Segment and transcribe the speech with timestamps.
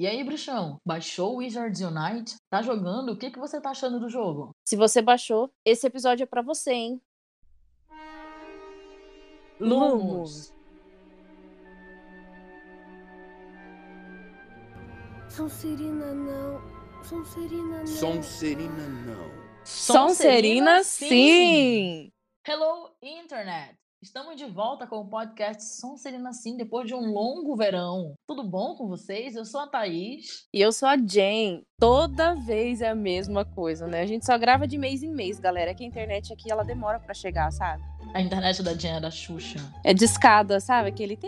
[0.00, 2.36] E aí, bruxão, baixou o Wizards Unite?
[2.48, 3.12] Tá jogando?
[3.12, 4.56] O que, que você tá achando do jogo?
[4.66, 7.02] Se você baixou, esse episódio é para você, hein?
[9.60, 10.54] Lumos.
[15.28, 17.04] Sonserina não.
[17.04, 17.86] Sonserina não.
[17.86, 19.30] Sonserina não.
[19.66, 22.10] Sonserina, sim!
[22.48, 23.79] Hello, Internet!
[24.02, 28.14] Estamos de volta com o podcast Sonserina Sim, depois de um longo verão.
[28.26, 29.36] Tudo bom com vocês?
[29.36, 30.46] Eu sou a Thaís.
[30.54, 31.62] E eu sou a Jen.
[31.78, 34.00] Toda vez é a mesma coisa, né?
[34.00, 35.72] A gente só grava de mês em mês, galera.
[35.72, 37.82] É que a internet aqui, ela demora para chegar, sabe?
[38.14, 39.58] A internet da Jen é da Xuxa.
[39.84, 40.88] É de escada, sabe?
[40.88, 41.18] Aquele...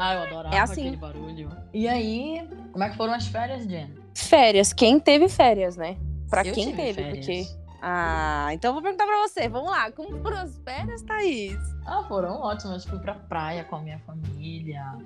[0.00, 0.80] Ah, eu adorava É assim.
[0.80, 1.48] aquele barulho.
[1.72, 3.88] E aí, como é que foram as férias, Jen?
[4.16, 4.72] Férias.
[4.72, 5.96] Quem teve férias, né?
[6.28, 7.24] Pra Eu quem teve, férias.
[7.24, 7.61] porque...
[7.84, 9.48] Ah, então eu vou perguntar pra você.
[9.48, 9.90] Vamos lá.
[9.90, 11.58] Como foram as férias, Thaís?
[11.84, 12.84] Ah, foram ótimas.
[12.84, 14.96] Fui pra praia com a minha família.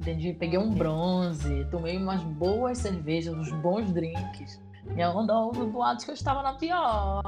[0.00, 0.32] Entendi.
[0.32, 4.60] Peguei um bronze, tomei umas boas cervejas, uns bons drinks.
[4.96, 7.22] E onda houve boatos que eu estava na pior.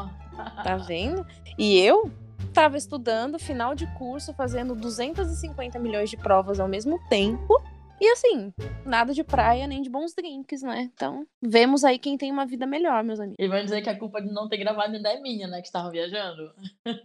[0.63, 1.27] Tá vendo?
[1.59, 2.11] E eu
[2.53, 7.61] tava estudando, final de curso, fazendo 250 milhões de provas ao mesmo tempo.
[8.05, 8.53] E assim,
[8.85, 10.91] nada de praia nem de bons drinks, né?
[10.95, 13.37] Então, vemos aí quem tem uma vida melhor, meus amigos.
[13.39, 15.63] E vai dizer que a culpa de não ter gravado ainda é minha, né?
[15.63, 16.53] Que estava viajando.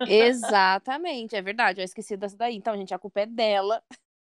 [0.06, 1.80] Exatamente, é verdade.
[1.80, 2.58] Eu esqueci dessa daí.
[2.58, 3.82] Então, gente, a culpa é dela.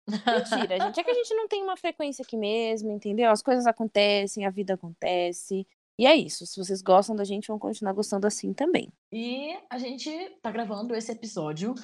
[0.10, 1.00] Mentira, gente.
[1.00, 3.30] É que a gente não tem uma frequência aqui mesmo, entendeu?
[3.30, 5.68] As coisas acontecem, a vida acontece.
[6.00, 6.48] E é isso.
[6.48, 8.92] Se vocês gostam da gente, vão continuar gostando assim também.
[9.14, 10.10] E a gente
[10.42, 11.76] tá gravando esse episódio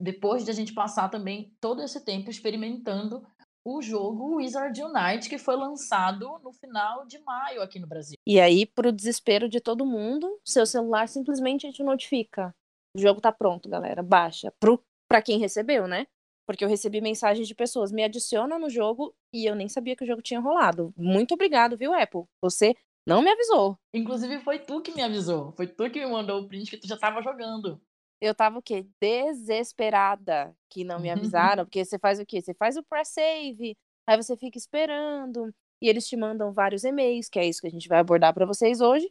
[0.00, 3.22] depois de a gente passar também todo esse tempo experimentando
[3.64, 8.16] o jogo Wizard Unite, que foi lançado no final de maio aqui no Brasil.
[8.26, 12.54] E aí, pro desespero de todo mundo, seu celular simplesmente te notifica.
[12.96, 14.02] O jogo tá pronto, galera.
[14.02, 14.52] Baixa.
[14.60, 16.06] Pro, pra quem recebeu, né?
[16.46, 20.04] Porque eu recebi mensagens de pessoas, me adiciona no jogo e eu nem sabia que
[20.04, 20.92] o jogo tinha rolado.
[20.94, 22.24] Muito obrigado, viu, Apple?
[22.42, 22.74] Você
[23.06, 23.78] não me avisou.
[23.94, 25.52] Inclusive, foi tu que me avisou.
[25.52, 27.80] Foi tu que me mandou o print que tu já tava jogando.
[28.20, 28.86] Eu tava o quê?
[29.00, 31.64] Desesperada que não me avisaram.
[31.64, 32.40] porque você faz o quê?
[32.40, 33.76] Você faz o pré-save,
[34.06, 35.54] aí você fica esperando.
[35.82, 38.46] E eles te mandam vários e-mails, que é isso que a gente vai abordar pra
[38.46, 39.10] vocês hoje.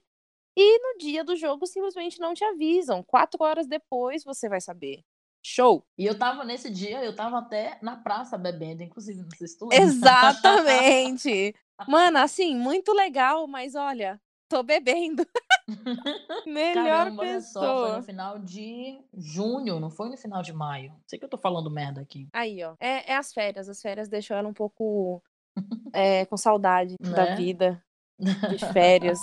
[0.56, 3.04] E no dia do jogo simplesmente não te avisam.
[3.04, 5.04] Quatro horas depois você vai saber.
[5.46, 5.86] Show!
[5.98, 9.58] E eu tava nesse dia, eu tava até na praça bebendo, inclusive, não sei se
[9.58, 9.84] tu lembra.
[9.86, 11.54] Exatamente!
[11.88, 14.22] Mano, assim, muito legal, mas olha,
[14.54, 15.26] tô bebendo.
[16.46, 17.98] Melhor Caramba, olha só, foi pessoa.
[17.98, 20.94] no final de junho, não foi no final de maio.
[21.08, 22.28] Sei que eu tô falando merda aqui.
[22.32, 22.76] Aí, ó.
[22.80, 23.68] É, é as férias.
[23.68, 25.24] As férias deixam ela um pouco
[25.94, 27.36] é, com saudade da Né?
[27.36, 27.84] vida,
[28.20, 29.20] de férias.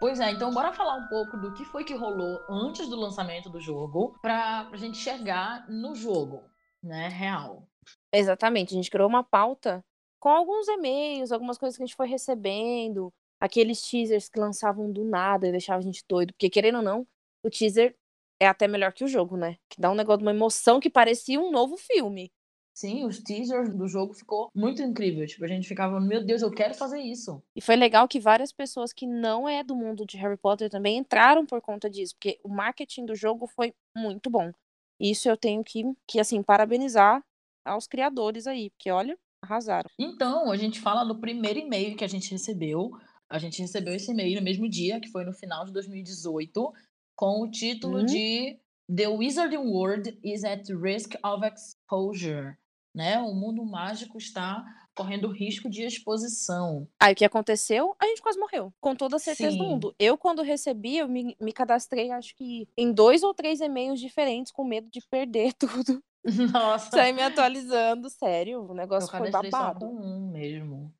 [0.00, 3.48] Pois é, então bora falar um pouco do que foi que rolou antes do lançamento
[3.48, 6.42] do jogo, pra, pra gente chegar no jogo,
[6.82, 7.66] né, real.
[8.12, 8.74] Exatamente.
[8.74, 9.82] A gente criou uma pauta
[10.24, 15.04] com alguns e-mails, algumas coisas que a gente foi recebendo, aqueles teasers que lançavam do
[15.04, 16.32] nada e deixavam a gente doido.
[16.32, 17.06] Porque, querendo ou não,
[17.44, 17.94] o teaser
[18.40, 19.58] é até melhor que o jogo, né?
[19.68, 22.32] Que dá um negócio de uma emoção que parecia um novo filme.
[22.72, 25.26] Sim, os teasers do jogo ficou muito incrível.
[25.26, 27.42] Tipo, a gente ficava, meu Deus, eu quero fazer isso.
[27.54, 30.96] E foi legal que várias pessoas que não é do mundo de Harry Potter também
[30.96, 34.50] entraram por conta disso, porque o marketing do jogo foi muito bom.
[34.98, 37.22] Isso eu tenho que, que assim, parabenizar
[37.62, 39.88] aos criadores aí, porque olha, arrasaram.
[39.98, 42.90] Então, a gente fala do primeiro e-mail que a gente recebeu.
[43.30, 46.72] A gente recebeu esse e-mail no mesmo dia, que foi no final de 2018,
[47.16, 48.06] com o título Hum.
[48.06, 48.58] de
[48.94, 52.56] The Wizarding World is at risk of exposure.
[52.94, 53.18] Né?
[53.18, 56.86] O mundo mágico está correndo risco de exposição.
[57.00, 57.96] Aí o que aconteceu?
[58.00, 59.68] A gente quase morreu, com toda a certeza do Sim.
[59.70, 59.94] mundo.
[59.98, 64.52] Eu, quando recebi, eu me, me cadastrei, acho que em dois ou três e-mails diferentes,
[64.52, 66.00] com medo de perder tudo.
[66.52, 69.80] Nossa, Sair me atualizando, sério, o eu negócio foi cadastrei só babado.
[69.80, 70.94] com um mesmo.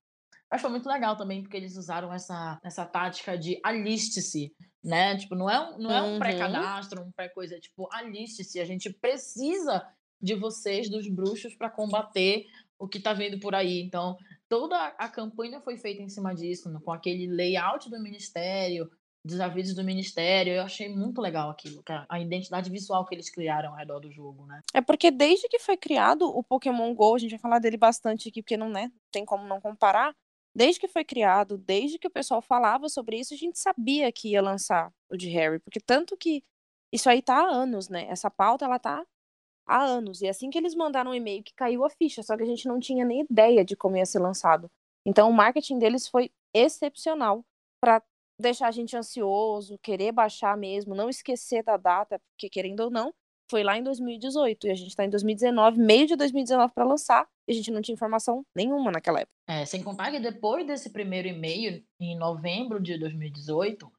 [0.50, 5.16] Mas foi muito legal também, porque eles usaram essa, essa tática de aliste-se, né?
[5.16, 6.18] Tipo, não é um, não é um Uhum.
[6.18, 8.60] pré-cadastro, um pré-coisa, é tipo, aliste-se.
[8.60, 9.84] A gente precisa
[10.20, 12.46] de vocês, dos bruxos, para combater
[12.78, 13.80] o que tá vindo por aí.
[13.82, 14.16] Então,
[14.48, 18.88] toda a campanha foi feita em cima disso, com aquele layout do ministério,
[19.24, 20.52] dos avisos do ministério.
[20.52, 24.46] Eu achei muito legal aquilo, a identidade visual que eles criaram ao redor do jogo,
[24.46, 24.60] né?
[24.74, 28.28] É porque desde que foi criado o Pokémon GO, a gente vai falar dele bastante
[28.28, 30.14] aqui, porque não né, tem como não comparar.
[30.54, 34.30] Desde que foi criado, desde que o pessoal falava sobre isso, a gente sabia que
[34.30, 36.44] ia lançar o de Harry, porque tanto que
[36.92, 38.06] isso aí tá há anos, né?
[38.08, 39.04] Essa pauta ela tá
[39.66, 40.22] há anos.
[40.22, 42.68] E assim que eles mandaram um e-mail que caiu a ficha, só que a gente
[42.68, 44.70] não tinha nem ideia de como ia ser lançado.
[45.04, 47.44] Então o marketing deles foi excepcional
[47.80, 48.00] para
[48.38, 53.12] deixar a gente ansioso, querer baixar mesmo, não esquecer da data, porque querendo ou não,
[53.50, 57.26] foi lá em 2018 e a gente tá em 2019, meio de 2019 para lançar,
[57.46, 59.34] e a gente não tinha informação nenhuma naquela época.
[59.46, 63.90] É, sem contar que depois desse primeiro e-mail, em novembro de 2018,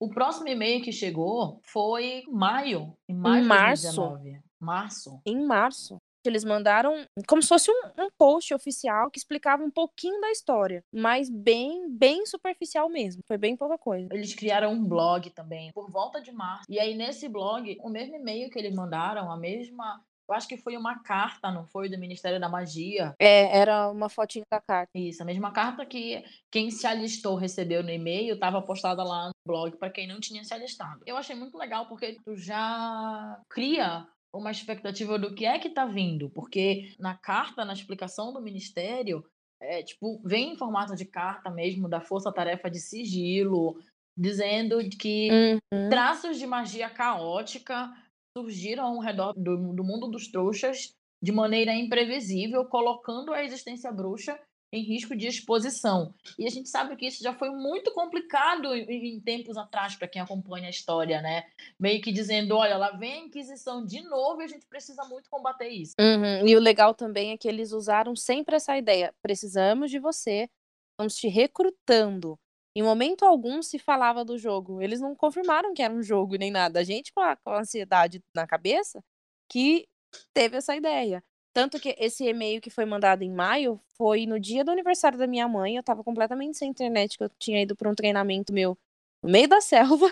[0.00, 3.96] o próximo e-mail que chegou foi em maio, em maio Em de março.
[3.96, 4.42] 2019.
[4.60, 5.20] Março.
[5.26, 10.20] Em março, eles mandaram como se fosse um, um post oficial que explicava um pouquinho
[10.20, 13.22] da história, mas bem, bem superficial mesmo.
[13.26, 14.08] Foi bem pouca coisa.
[14.12, 16.64] Eles criaram um blog também, por volta de março.
[16.68, 20.00] E aí, nesse blog, o mesmo e-mail que eles mandaram, a mesma.
[20.28, 21.88] Eu acho que foi uma carta, não foi?
[21.88, 23.14] Do Ministério da Magia.
[23.18, 24.90] É, era uma fotinha da carta.
[24.94, 29.32] Isso, a mesma carta que quem se alistou recebeu no e-mail, estava postada lá no
[29.46, 31.02] blog para quem não tinha se alistado.
[31.04, 35.84] Eu achei muito legal porque tu já cria uma expectativa do que é que tá
[35.84, 39.24] vindo, porque na carta, na explicação do ministério,
[39.60, 43.78] é, tipo, vem em formato de carta mesmo da força-tarefa de sigilo,
[44.16, 45.30] dizendo que
[45.72, 45.88] Uhum.
[45.88, 47.90] traços de magia caótica
[48.36, 54.38] surgiram ao redor do, do mundo dos trouxas de maneira imprevisível, colocando a existência bruxa
[54.72, 56.14] em risco de exposição.
[56.38, 60.08] E a gente sabe que isso já foi muito complicado em, em tempos atrás para
[60.08, 61.44] quem acompanha a história, né?
[61.78, 65.28] Meio que dizendo, olha, lá vem a Inquisição de novo e a gente precisa muito
[65.28, 65.94] combater isso.
[66.00, 66.48] Uhum.
[66.48, 70.48] E o legal também é que eles usaram sempre essa ideia: precisamos de você,
[70.92, 72.38] estamos te recrutando.
[72.74, 74.80] Em momento algum se falava do jogo.
[74.80, 76.80] Eles não confirmaram que era um jogo nem nada.
[76.80, 79.04] A gente, com a, com a ansiedade na cabeça,
[79.50, 79.86] que
[80.32, 81.22] teve essa ideia.
[81.52, 85.26] Tanto que esse e-mail que foi mandado em maio foi no dia do aniversário da
[85.26, 85.76] minha mãe.
[85.76, 88.76] Eu tava completamente sem internet, que eu tinha ido para um treinamento meu
[89.22, 90.10] no meio da selva.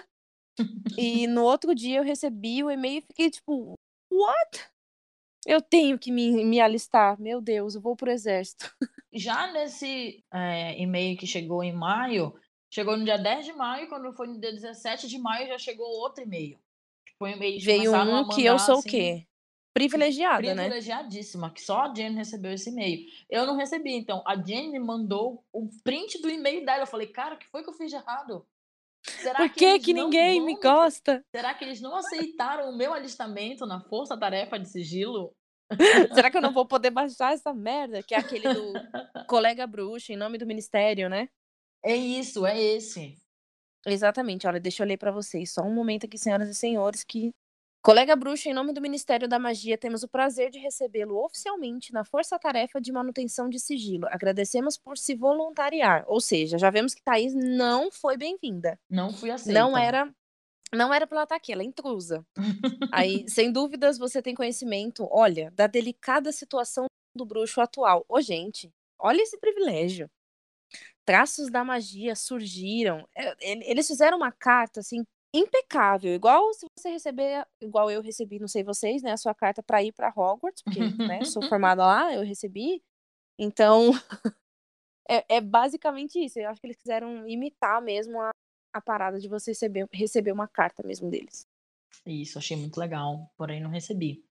[0.98, 3.74] e no outro dia eu recebi o e-mail e fiquei tipo,
[4.10, 4.70] what?
[5.46, 7.18] Eu tenho que me, me alistar.
[7.18, 8.70] Meu Deus, eu vou pro exército.
[9.12, 12.38] Já nesse é, e-mail que chegou em maio,
[12.70, 15.86] chegou no dia 10 de maio, quando foi no dia 17 de maio já chegou
[15.86, 16.60] outro e-mail.
[17.04, 19.26] Tipo, um e-mail Veio um que eu sou o assim, quê?
[19.72, 20.62] Privilegiada, né?
[20.64, 23.06] privilegiadíssima, que só a Jenny recebeu esse e-mail.
[23.28, 26.82] Eu não recebi, então a Jenny mandou o print do e-mail dela.
[26.82, 28.44] Eu falei, cara, o que foi que eu fiz de errado?
[29.02, 31.24] Será Por que que ninguém me vão- gosta?
[31.34, 35.32] Será que eles não aceitaram o meu alistamento na Força Tarefa de Sigilo?
[36.14, 38.02] Será que eu não vou poder baixar essa merda?
[38.02, 38.72] Que é aquele do
[39.26, 41.28] colega bruxo, em nome do ministério, né?
[41.82, 43.16] É isso, é esse.
[43.86, 44.46] Exatamente.
[44.46, 45.52] Olha, deixa eu ler pra vocês.
[45.52, 47.32] Só um momento aqui, senhoras e senhores, que...
[47.82, 52.04] Colega bruxo, em nome do Ministério da Magia, temos o prazer de recebê-lo oficialmente na
[52.04, 54.06] força-tarefa de manutenção de sigilo.
[54.10, 56.04] Agradecemos por se voluntariar.
[56.06, 58.78] Ou seja, já vemos que Thaís não foi bem-vinda.
[58.88, 59.58] Não fui aceita.
[59.58, 60.12] Não era
[60.72, 62.24] não era pra ela estar aqui, ela é intrusa.
[62.92, 66.84] Aí, sem dúvidas, você tem conhecimento, olha, da delicada situação
[67.16, 68.04] do bruxo atual.
[68.08, 70.08] Ô, gente, olha esse privilégio.
[71.04, 73.04] Traços da magia surgiram.
[73.16, 75.02] É, ele- Eles fizeram uma carta, assim,
[75.34, 76.12] impecável.
[76.14, 79.82] Igual se você receber, igual eu recebi, não sei vocês, né, a sua carta pra
[79.82, 82.82] ir pra Hogwarts, porque, né, sou formada lá, eu recebi.
[83.38, 83.90] Então,
[85.08, 86.38] é, é basicamente isso.
[86.38, 88.30] Eu acho que eles quiseram imitar mesmo a,
[88.74, 91.46] a parada de você receber, receber uma carta mesmo deles.
[92.06, 94.24] Isso, achei muito legal, porém não recebi.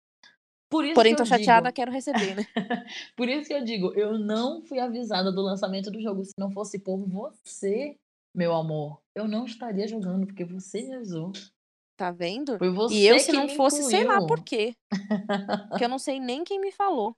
[0.70, 2.46] Por isso Porém, que tô chateada, digo, quero receber, né?
[3.18, 6.24] por isso que eu digo, eu não fui avisada do lançamento do jogo.
[6.24, 7.98] Se não fosse por você,
[8.34, 11.32] meu amor, eu não estaria jogando, porque você me avisou.
[11.98, 12.58] Tá vendo?
[12.58, 14.44] Foi você E eu, se não fosse, sei lá por incluiu.
[14.46, 14.74] quê.
[15.70, 17.14] Porque eu não sei nem quem me falou.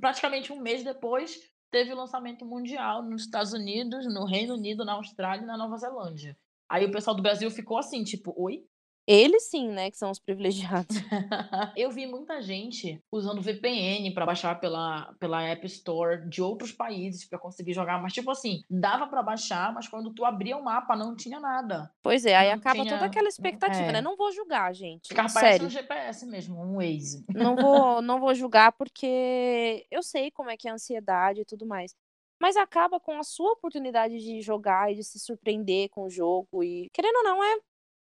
[0.00, 1.38] Praticamente um mês depois,
[1.70, 5.76] teve o lançamento mundial nos Estados Unidos, no Reino Unido, na Austrália e na Nova
[5.76, 6.36] Zelândia.
[6.68, 8.64] Aí o pessoal do Brasil ficou assim, tipo, oi?
[9.06, 10.96] Eles sim, né, que são os privilegiados.
[11.76, 17.28] Eu vi muita gente usando VPN para baixar pela, pela App Store de outros países
[17.28, 20.96] para conseguir jogar, mas tipo assim, dava para baixar, mas quando tu abria o mapa
[20.96, 21.92] não tinha nada.
[22.02, 23.92] Pois é, aí Não acaba tinha- toda aquela expectativa, é.
[23.92, 24.00] né?
[24.00, 25.08] Não vou julgar, gente.
[25.08, 25.32] Sério.
[25.32, 27.24] parecendo um GPS mesmo, um Waze.
[27.34, 31.44] Não vou, não vou julgar porque eu sei como é que é a ansiedade e
[31.44, 31.94] tudo mais.
[32.40, 36.62] Mas acaba com a sua oportunidade de jogar e de se surpreender com o jogo.
[36.64, 37.56] E, querendo ou não, é,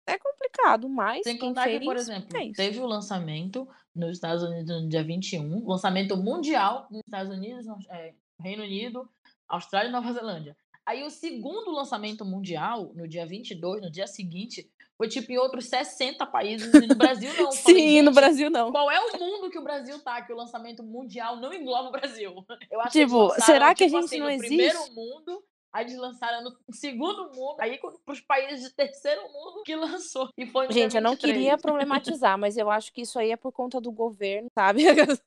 [0.08, 4.84] é complicado, mas Sem contar que, por exemplo, é teve o lançamento nos Estados Unidos
[4.84, 9.10] no dia 21, lançamento mundial nos Estados Unidos, no- é, Reino Unido,
[9.48, 10.56] Austrália e Nova Zelândia.
[10.86, 15.66] Aí o segundo lançamento mundial, no dia 22, no dia seguinte, foi tipo em outros
[15.66, 17.52] 60 países e no Brasil não.
[17.52, 18.72] Sim, Falei, no "Gente, Brasil não.
[18.72, 21.92] Qual é o mundo que o Brasil tá, que o lançamento mundial não engloba o
[21.92, 22.46] Brasil?
[22.72, 24.94] Eu acho Tipo, que lançaram, será que a tipo gente assim, não no primeiro existe?
[24.94, 25.44] mundo,
[25.76, 30.30] aí eles lançaram no segundo mundo, aí para os países de terceiro mundo que lançou.
[30.38, 31.34] E foi Gente, eu não 23.
[31.34, 34.84] queria problematizar, mas eu acho que isso aí é por conta do governo, sabe?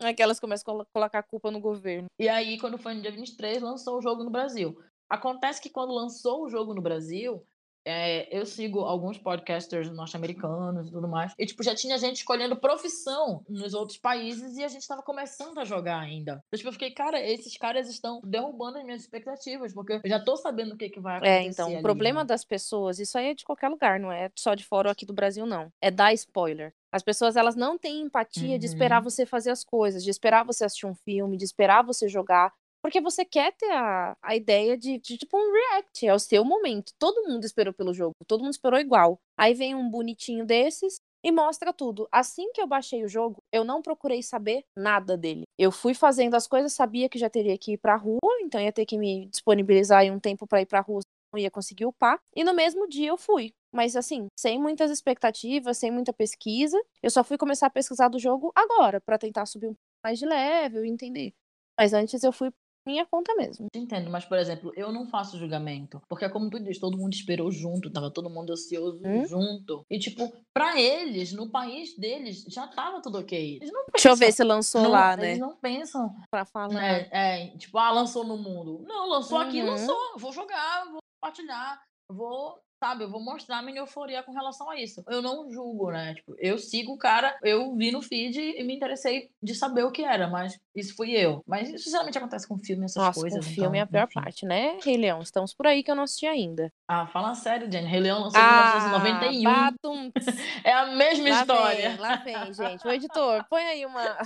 [0.00, 2.06] Aquelas começam a colo- colocar a culpa no governo.
[2.18, 4.76] E aí, quando foi no dia 23, lançou o jogo no Brasil.
[5.08, 7.44] Acontece que quando lançou o jogo no Brasil,
[7.90, 11.32] é, eu sigo alguns podcasters norte-americanos e tudo mais.
[11.38, 15.58] E, tipo, já tinha gente escolhendo profissão nos outros países e a gente tava começando
[15.58, 16.42] a jogar ainda.
[16.46, 20.20] Então, tipo, eu fiquei, cara, esses caras estão derrubando as minhas expectativas, porque eu já
[20.20, 21.34] tô sabendo o que, que vai acontecer.
[21.34, 22.26] É, então, o ali, problema né?
[22.26, 25.04] das pessoas, isso aí é de qualquer lugar, não é só de fora ou aqui
[25.04, 25.70] do Brasil, não.
[25.80, 26.72] É dar spoiler.
[26.92, 29.04] As pessoas, elas não têm empatia de esperar Uhum.
[29.04, 32.52] você fazer as coisas, de esperar você assistir um filme, de esperar você jogar.
[32.82, 36.06] Porque você quer ter a, a ideia de, de, tipo, um react.
[36.06, 36.92] É o seu momento.
[36.98, 38.14] Todo mundo esperou pelo jogo.
[38.26, 39.18] Todo mundo esperou igual.
[39.36, 42.08] Aí vem um bonitinho desses e mostra tudo.
[42.10, 45.44] Assim que eu baixei o jogo, eu não procurei saber nada dele.
[45.58, 48.72] Eu fui fazendo as coisas, sabia que já teria que ir pra rua, então ia
[48.72, 51.00] ter que me disponibilizar aí um tempo pra ir pra rua,
[51.32, 52.18] não ia conseguir upar.
[52.34, 53.52] E no mesmo dia eu fui.
[53.72, 56.80] Mas assim, sem muitas expectativas, sem muita pesquisa.
[57.02, 60.18] Eu só fui começar a pesquisar do jogo agora, pra tentar subir um pouco mais
[60.18, 61.32] de level e entender.
[61.78, 62.50] Mas antes eu fui
[62.90, 63.66] minha conta mesmo.
[63.72, 66.00] Te Entendo, mas, por exemplo, eu não faço julgamento.
[66.08, 69.24] Porque, como tu diz, todo mundo esperou junto, tava todo mundo ansioso Hum?
[69.26, 69.84] junto.
[69.90, 73.56] E, tipo, pra eles, no país deles, já tava tudo ok.
[73.56, 75.46] Eles não Deixa eu ver pensam- se lançou não, lá, Eles né?
[75.46, 76.68] não pensam, Pra falar.
[76.74, 77.08] né?
[77.10, 78.84] É, tipo, ah, lançou no mundo.
[78.86, 79.70] Não, lançou aqui, Uhum.
[79.70, 79.96] lançou.
[80.12, 81.80] Eu Vou jogar, vou compartilhar,
[82.10, 85.04] vou, sabe, eu vou mostrar a minha euforia com relação a isso.
[85.06, 86.14] Eu não julgo, né?
[86.14, 89.90] Tipo, eu sigo o cara, eu vi no feed e me interessei de saber o
[89.92, 91.42] que era, mas isso fui eu.
[91.46, 93.44] Mas isso geralmente acontece com filme, essas Nossa, coisas.
[93.46, 94.14] com filme é a então, pior enfim.
[94.20, 94.78] parte, né?
[94.82, 96.72] Rei Leão, estamos por aí que eu não assisti ainda.
[96.88, 97.86] Ah, fala sério, Jenny.
[97.86, 99.42] Rei Leão lançou em Ah, 1991.
[99.44, 100.10] batum.
[100.64, 101.88] É a mesma Lá história.
[101.90, 102.86] vem, lá vem, gente.
[102.86, 104.18] O editor, põe aí uma,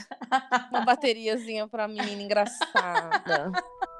[0.71, 3.53] uma bateriazinha pra menina engraçada.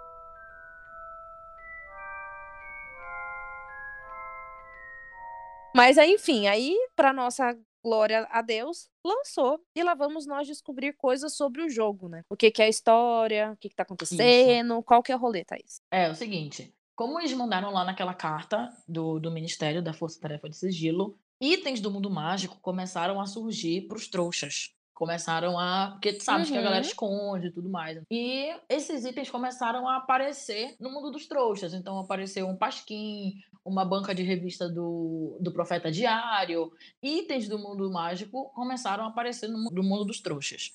[5.75, 9.61] Mas aí, enfim, aí, pra nossa glória a Deus, lançou.
[9.77, 12.23] E lá vamos nós descobrir coisas sobre o jogo, né?
[12.31, 15.19] O que, que é a história, o que, que tá acontecendo, qual que é o
[15.19, 15.81] rolê, Thaís?
[15.91, 16.73] É, o seguinte.
[16.97, 21.81] Como eles mandaram lá naquela carta do, do Ministério da Força Tarefa de Sigilo, itens
[21.81, 24.73] do mundo mágico começaram a surgir pros trouxas.
[24.95, 25.91] Começaram a.
[25.91, 26.89] Porque tu sabes que a galera Uhum.
[26.89, 28.01] esconde e tudo mais.
[28.09, 31.75] E esses itens começaram a aparecer no mundo dos trouxas.
[31.75, 33.33] Então apareceu um pasquim,
[33.65, 36.71] uma banca de revista do, do Profeta Diário.
[37.03, 40.73] Itens do mundo mágico começaram a aparecer no do mundo dos trouxas.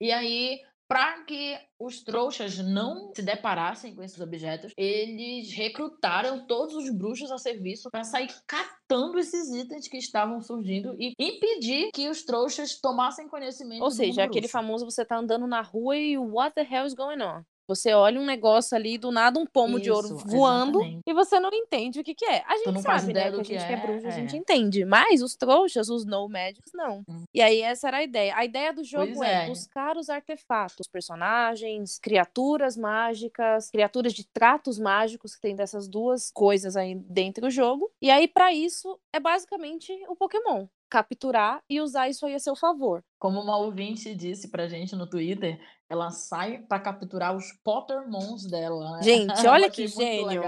[0.00, 6.74] E aí, para que os trouxas não se deparassem com esses objetos, eles recrutaram todos
[6.74, 12.08] os bruxos a serviço para sair catando esses itens que estavam surgindo e impedir que
[12.08, 16.54] os trouxas tomassem conhecimento Ou seja, aquele famoso você tá andando na rua e what
[16.54, 17.42] the hell is going on?
[17.68, 21.02] Você olha um negócio ali, do nada um pomo de ouro Isso, voando exatamente.
[21.06, 22.42] e você não entende o que que é.
[22.46, 23.30] A gente sabe, né?
[23.30, 24.38] Que a que gente que é é, bruxa, a gente é.
[24.38, 24.84] entende.
[24.84, 27.02] Mas os trouxas, os no-magics, não.
[27.08, 27.24] Hum.
[27.32, 28.34] E aí essa era a ideia.
[28.34, 29.46] A ideia do jogo Pois é é.
[29.46, 36.76] buscar os artefatos, personagens, criaturas mágicas, criaturas de tratos mágicos, que tem dessas duas coisas
[36.76, 37.90] aí dentro do jogo.
[38.00, 40.66] E aí, pra isso, é basicamente o Pokémon.
[40.90, 43.02] Capturar e usar isso aí a seu favor.
[43.18, 48.96] Como uma ouvinte disse pra gente no Twitter, ela sai para capturar os Pottermons dela,
[48.96, 49.02] né?
[49.02, 50.42] Gente, olha que gênio.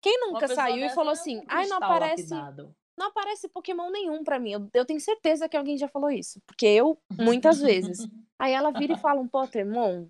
[0.00, 2.74] Quem nunca saiu e falou assim: ai, não aparece, lapidado.
[2.98, 4.52] não aparece Pokémon nenhum pra mim.
[4.52, 6.40] Eu, eu tenho certeza que alguém já falou isso.
[6.46, 7.98] Porque eu, muitas vezes.
[8.38, 10.08] Aí ela vira e fala um Pottermon.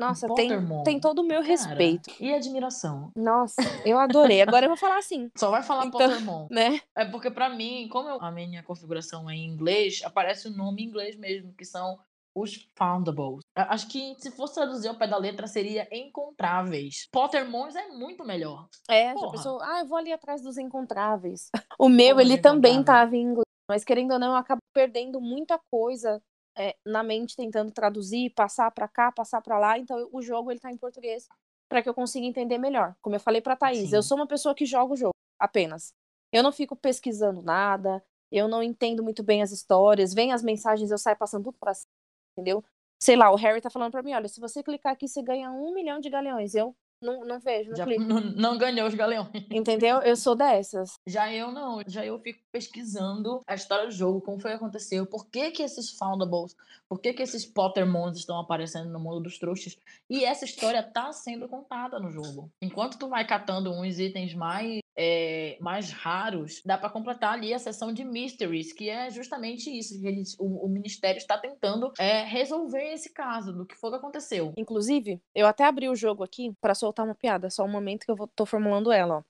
[0.00, 0.50] Nossa, tem,
[0.84, 2.10] tem todo o meu Cara, respeito.
[2.18, 3.10] e admiração.
[3.14, 4.40] Nossa, eu adorei.
[4.42, 6.46] Agora eu vou falar assim, Só vai falar Então- Pottermon.
[6.50, 6.80] né?
[6.96, 10.82] É porque pra mim, como eu- a minha configuração é em inglês, aparece o nome
[10.82, 11.98] em inglês mesmo, que são
[12.34, 13.40] os Foundables.
[13.56, 17.08] Acho que se fosse traduzir ao pé da letra seria encontráveis.
[17.12, 18.68] Pottermons é muito melhor.
[18.88, 19.32] É, Porra.
[19.32, 21.48] pensou, ah, eu vou ali atrás dos encontráveis.
[21.78, 23.44] O meu, Porra, ele também tava em inglês.
[23.68, 26.20] Mas querendo ou não, eu acabo perdendo muita coisa
[26.56, 29.78] é, na mente, tentando traduzir, passar pra cá, passar pra lá.
[29.78, 31.28] Então o jogo, ele tá em português
[31.68, 32.94] pra que eu consiga entender melhor.
[33.00, 34.08] Como eu falei pra Thaís, eu Sim.
[34.08, 35.94] sou uma pessoa que joga o jogo, apenas.
[36.32, 40.90] Eu não fico pesquisando nada, eu não entendo muito bem as histórias, vem as mensagens,
[40.90, 41.90] eu saio passando tudo pra cima,
[42.32, 42.64] entendeu?
[43.02, 45.50] Sei lá, o Harry tá falando pra mim, olha, se você clicar aqui, você ganha
[45.50, 46.54] um milhão de galeões.
[46.54, 49.28] Eu não, não vejo, não Já não, não ganhou os galeões.
[49.50, 49.98] Entendeu?
[49.98, 50.98] Eu sou dessas.
[51.06, 55.06] Já eu não, já eu fico pesquisando a história do jogo, como foi que aconteceu,
[55.06, 56.56] por que que esses Foundables,
[56.88, 59.78] por que que esses Pottermons estão aparecendo no mundo dos trouxas,
[60.08, 62.50] e essa história tá sendo contada no jogo.
[62.60, 67.58] Enquanto tu vai catando uns itens mais, é, mais raros, dá pra completar ali a
[67.58, 72.22] seção de Mysteries, que é justamente isso, que eles, o, o Ministério está tentando é,
[72.24, 74.52] resolver esse caso, do que foi que aconteceu.
[74.56, 78.10] Inclusive, eu até abri o jogo aqui pra soltar uma piada, só um momento que
[78.10, 79.22] eu vou, tô formulando ela, ó.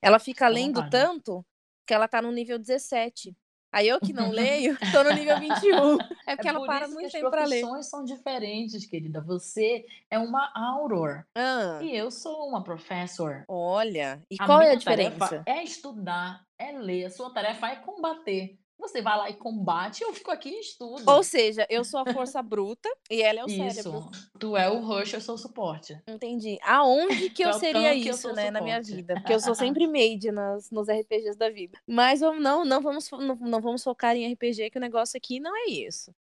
[0.00, 1.44] Ela fica lendo tanto
[1.86, 3.36] que ela tá no nível 17.
[3.72, 5.96] Aí eu que não leio, tô no nível 21.
[6.24, 7.60] É porque é ela para muito as tempo pra ler.
[7.60, 9.20] profissões são diferentes, querida.
[9.22, 11.24] Você é uma Auror.
[11.34, 13.44] Ah, E eu sou uma professor.
[13.48, 15.42] olha, e A qual é a diferença?
[15.46, 18.56] É estudar, é ler, a sua tarefa é combater.
[18.82, 21.08] Você vai lá e combate, eu fico aqui e estudo.
[21.08, 23.74] Ou seja, eu sou a força bruta e ela é o Isso.
[23.74, 24.10] cérebro.
[24.40, 25.96] Tu é o rush, eu sou o suporte.
[26.06, 26.58] Entendi.
[26.64, 29.14] Aonde que eu é o seria eu isso, o né, na minha vida?
[29.14, 31.78] Porque eu sou sempre made nas, nos RPGs da vida.
[31.86, 35.56] Mas não, não vamos, não, não vamos focar em RPG, que o negócio aqui não
[35.56, 36.12] é isso.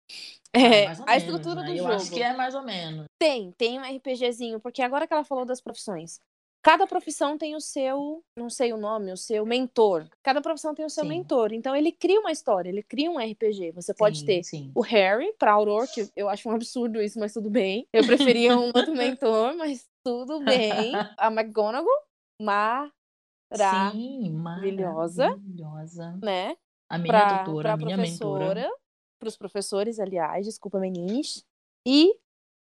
[0.53, 1.67] É, ou a menos, estrutura né?
[1.67, 1.93] do Eu jogo.
[1.93, 3.05] acho que é mais ou menos.
[3.17, 6.19] Tem, tem um RPGzinho, porque agora que ela falou das profissões.
[6.63, 10.07] Cada profissão tem o seu, não sei o nome, o seu mentor.
[10.21, 11.09] Cada profissão tem o seu Sim.
[11.09, 11.51] mentor.
[11.53, 13.71] Então ele cria uma história, ele cria um RPG.
[13.71, 14.71] Você pode Sim, ter Sim.
[14.75, 17.87] o Harry pra Aurora, que eu acho um absurdo isso, mas tudo bem.
[17.91, 20.93] Eu preferia um outro mentor, mas tudo bem.
[21.17, 21.87] A McGonagall,
[22.39, 22.91] maravilhosa.
[24.29, 25.29] maravilhosa.
[26.21, 26.55] né?
[26.89, 28.39] A minha Pra, tutora, pra a minha mentora.
[28.39, 28.69] professora,
[29.19, 31.43] pros professores, aliás, desculpa, meninas.
[31.87, 32.15] E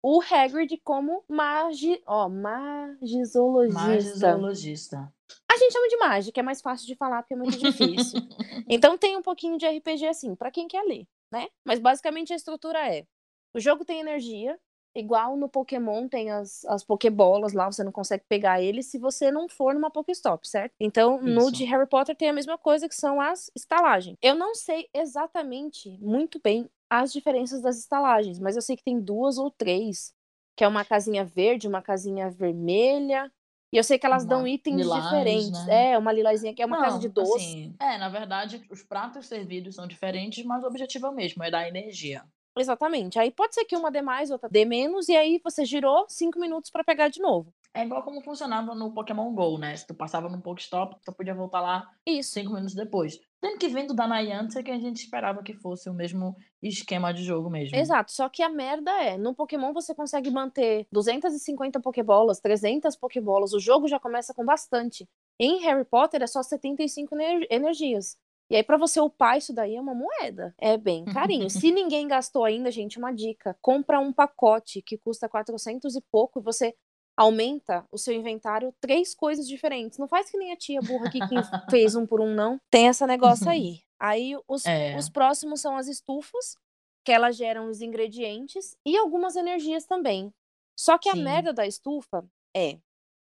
[0.09, 2.01] o Hagrid como magi...
[2.07, 3.81] Ó, magisologista.
[3.81, 5.13] Magisologista.
[5.51, 8.21] A gente chama de mágica, é mais fácil de falar porque é muito difícil.
[8.69, 11.49] então tem um pouquinho de RPG assim, pra quem quer ler, né?
[11.65, 13.05] Mas basicamente a estrutura é:
[13.53, 14.57] o jogo tem energia,
[14.99, 19.31] igual no Pokémon tem as, as Pokébolas lá, você não consegue pegar eles se você
[19.31, 20.73] não for numa Pokéstop, certo?
[20.79, 21.51] Então no Isso.
[21.51, 24.17] de Harry Potter tem a mesma coisa que são as estalagens.
[24.21, 28.99] Eu não sei exatamente muito bem as diferenças das estalagens, mas eu sei que tem
[28.99, 30.13] duas ou três,
[30.55, 33.31] que é uma casinha verde, uma casinha vermelha.
[33.71, 35.65] E eu sei que elas dão Uma itens lilás, diferentes.
[35.65, 35.91] né?
[35.91, 37.35] É, uma lilazinha que é uma casa de Não, doce.
[37.35, 41.43] assim, é, na verdade, os pratos servidos são diferentes, mas o objetivo é o mesmo,
[41.43, 42.23] é dar energia.
[42.59, 43.19] Exatamente.
[43.19, 46.39] Aí pode ser que uma dê mais, outra dê menos, e aí você girou cinco
[46.39, 47.53] minutos pra pegar de novo.
[47.73, 49.75] É igual como funcionava no Pokémon GO, né?
[49.75, 52.31] Se tu passava num Pokestop, tu podia voltar lá Isso.
[52.31, 53.19] cinco minutos depois.
[53.39, 57.23] Sendo que vindo da Niantic, que a gente esperava que fosse o mesmo esquema de
[57.23, 57.77] jogo mesmo.
[57.77, 58.11] Exato.
[58.11, 63.59] Só que a merda é, no Pokémon você consegue manter 250 Pokébolas, 300 Pokébolas, o
[63.59, 65.07] jogo já começa com bastante.
[65.39, 68.17] Em Harry Potter é só 75 ener- energias.
[68.49, 70.53] E aí, pra você upar isso daí é uma moeda.
[70.57, 71.05] É bem
[71.45, 71.49] carinho.
[71.49, 76.39] Se ninguém gastou ainda, gente, uma dica: compra um pacote que custa 400 e pouco
[76.39, 76.73] e você
[77.15, 79.97] aumenta o seu inventário três coisas diferentes.
[79.97, 81.35] Não faz que nem a tia burra aqui que
[81.71, 82.59] fez um por um, não.
[82.69, 83.79] Tem esse negócio aí.
[83.99, 84.95] Aí, os, É.
[84.95, 86.55] os próximos são as estufas,
[87.03, 90.31] que elas geram os ingredientes e algumas energias também.
[90.77, 91.23] Só que a Sim.
[91.23, 92.23] merda da estufa
[92.55, 92.77] é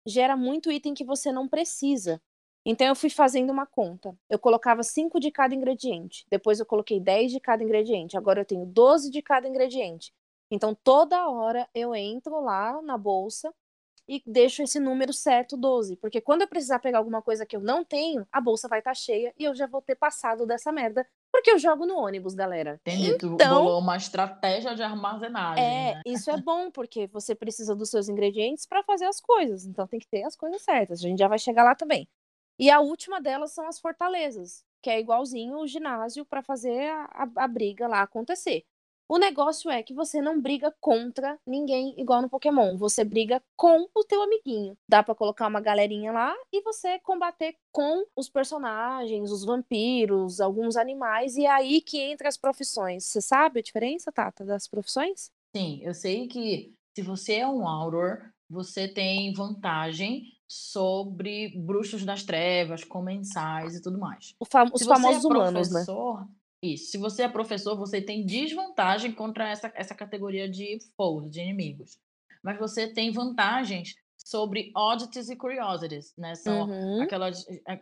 [0.06, 2.22] gera muito item que você não precisa.
[2.66, 4.18] Então eu fui fazendo uma conta.
[4.30, 6.26] Eu colocava 5 de cada ingrediente.
[6.30, 8.18] Depois eu coloquei 10 de cada ingrediente.
[8.18, 10.12] Agora eu tenho 12 de cada ingrediente.
[10.50, 13.54] Então toda hora eu entro lá na bolsa
[14.08, 15.98] e deixo esse número certo, 12.
[15.98, 18.94] Porque quando eu precisar pegar alguma coisa que eu não tenho, a bolsa vai estar
[18.94, 21.06] cheia e eu já vou ter passado dessa merda.
[21.32, 22.80] Porque eu jogo no ônibus, galera.
[22.86, 23.18] Entendi.
[23.18, 26.02] Tu Então, bolou uma estratégia de armazenagem, é, né?
[26.06, 29.66] isso é bom, porque você precisa dos seus ingredientes para fazer as coisas.
[29.66, 31.00] Então tem que ter as coisas certas.
[31.00, 32.08] A gente já vai chegar lá também.
[32.60, 37.30] E a última delas são as fortalezas, que é igualzinho o ginásio para fazer a,
[37.36, 38.64] a- briga lá acontecer.
[39.08, 42.76] O negócio é que você não briga contra ninguém igual no Pokémon.
[42.76, 44.76] Você briga com o teu amiguinho.
[44.90, 50.76] Dá pra colocar uma galerinha lá e você combater com os personagens, os vampiros, alguns
[50.76, 51.36] animais.
[51.38, 53.06] E é aí que entra as profissões.
[53.06, 55.30] Você sabe a diferença, Tata, das profissões?
[55.56, 62.24] Sim, eu sei que se você é um Auror, você tem vantagem sobre bruxos das
[62.24, 64.36] trevas, comensais e tudo mais.
[64.52, 65.80] Fam- os Se famosos é humanos, né?
[65.82, 66.28] professor,
[66.62, 66.92] isso.
[66.92, 71.98] Se você é professor, você tem desvantagem contra essa, essa categoria de foes, de inimigos.
[72.44, 76.36] Mas você tem vantagens sobre oddities e curiosities, né?
[76.36, 77.02] São Uhum.
[77.04, 77.80] aquelas eh,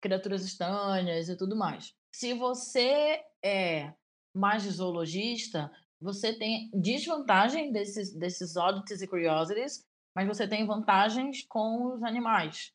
[0.00, 1.92] criaturas estranhas e tudo mais.
[2.14, 3.92] Se você é
[4.34, 9.84] mais zoologista, você tem desvantagem desses, desses oddities e curiosities,
[10.16, 12.72] mas você tem vantagens com os animais,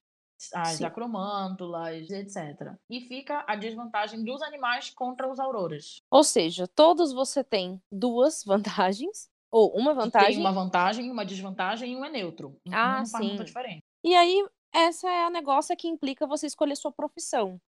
[0.53, 0.85] as Sim.
[0.85, 2.75] acromântulas, etc.
[2.89, 6.01] E fica a desvantagem dos animais contra os auroras.
[6.11, 11.25] Ou seja, todos você tem duas vantagens, ou uma Que tem vantagem, uma vantagem, uma
[11.25, 12.55] desvantagem e um é neutro.
[12.71, 13.45] Ah, não faz muita sim.
[13.45, 13.81] diferença.
[14.05, 17.59] e aí essa é a negócio que implica você escolher sua profissão.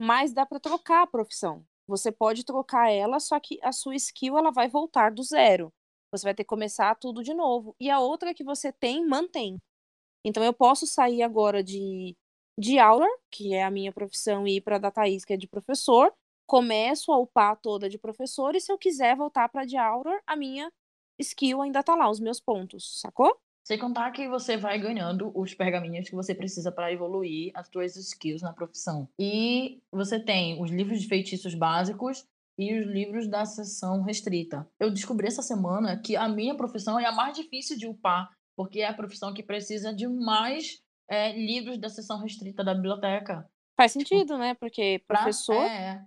[0.00, 1.64] Mas dá pra trocar a profissão.
[1.86, 5.72] Você pode trocar ela, só que a sua skill ela vai voltar do zero.
[6.12, 7.74] Você vai ter que começar tudo de novo.
[7.80, 9.58] E a outra que você tem, mantém.
[10.24, 12.14] Então eu posso sair agora de,
[12.58, 15.48] de aula, que é a minha profissão, e ir para da Thaís, que é de
[15.48, 16.12] professor.
[16.46, 20.36] Começo a upar toda de professor, e se eu quiser voltar para de aula, a
[20.36, 20.70] minha
[21.18, 23.38] skill ainda tá lá, os meus pontos, sacou?
[23.64, 27.96] Sem contar que você vai ganhando os pergaminhos que você precisa para evoluir as suas
[27.96, 29.08] skills na profissão.
[29.18, 32.26] E você tem os livros de feitiços básicos
[32.58, 34.68] e os livros da sessão restrita.
[34.78, 38.80] Eu descobri essa semana que a minha profissão é a mais difícil de upar, porque
[38.80, 43.48] é a profissão que precisa de mais é, livros da sessão restrita da biblioteca.
[43.76, 44.54] Faz sentido, né?
[44.54, 45.64] Porque Pra, professor.
[45.64, 46.04] é,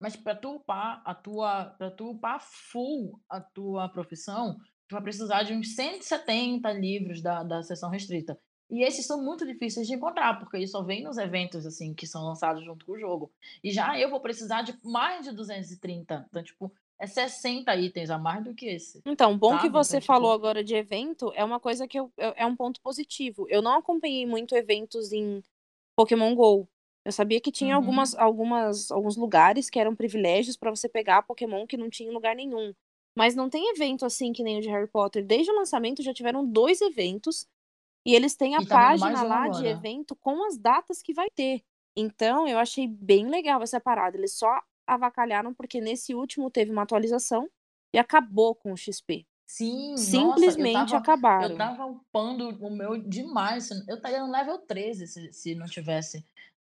[0.00, 4.56] mas para tu upar a tua, para tu upar full a tua profissão,
[4.88, 8.38] tu vai precisar de uns 170 livros da, da seção restrita.
[8.70, 12.06] E esses são muito difíceis de encontrar, porque eles só vêm nos eventos assim que
[12.06, 13.30] são lançados junto com o jogo.
[13.64, 16.26] E já eu vou precisar de mais de 230.
[16.28, 19.00] Então, tipo, é 60 itens a mais do que esse.
[19.06, 19.68] Então, bom que Sabe?
[19.72, 22.80] você Então, tipo- falou agora de evento, é uma coisa que eu, é um ponto
[22.82, 23.46] positivo.
[23.48, 25.42] Eu não acompanhei muito eventos em
[25.96, 26.68] Pokémon GO.
[27.04, 27.82] Eu sabia que tinha Uhum.
[27.82, 32.12] algumas, algumas, alguns lugares que eram privilégios pra você pegar Pokémon que não tinha em
[32.12, 32.74] lugar nenhum.
[33.16, 35.24] Mas não tem evento assim que nem o de Harry Potter.
[35.24, 37.46] Desde o lançamento já tiveram dois eventos
[38.08, 39.68] e eles têm a tá página lá de agora.
[39.68, 41.62] evento com as datas que vai ter.
[41.94, 44.16] Então, eu achei bem legal essa parada.
[44.16, 47.50] Eles só avacalharam porque nesse último teve uma atualização
[47.92, 49.26] e acabou com o XP.
[49.46, 51.50] Sim, nossa, Simplesmente eu tava, acabaram.
[51.50, 53.70] eu tava upando o meu demais.
[53.86, 56.24] Eu estaria no level 13 se, se não tivesse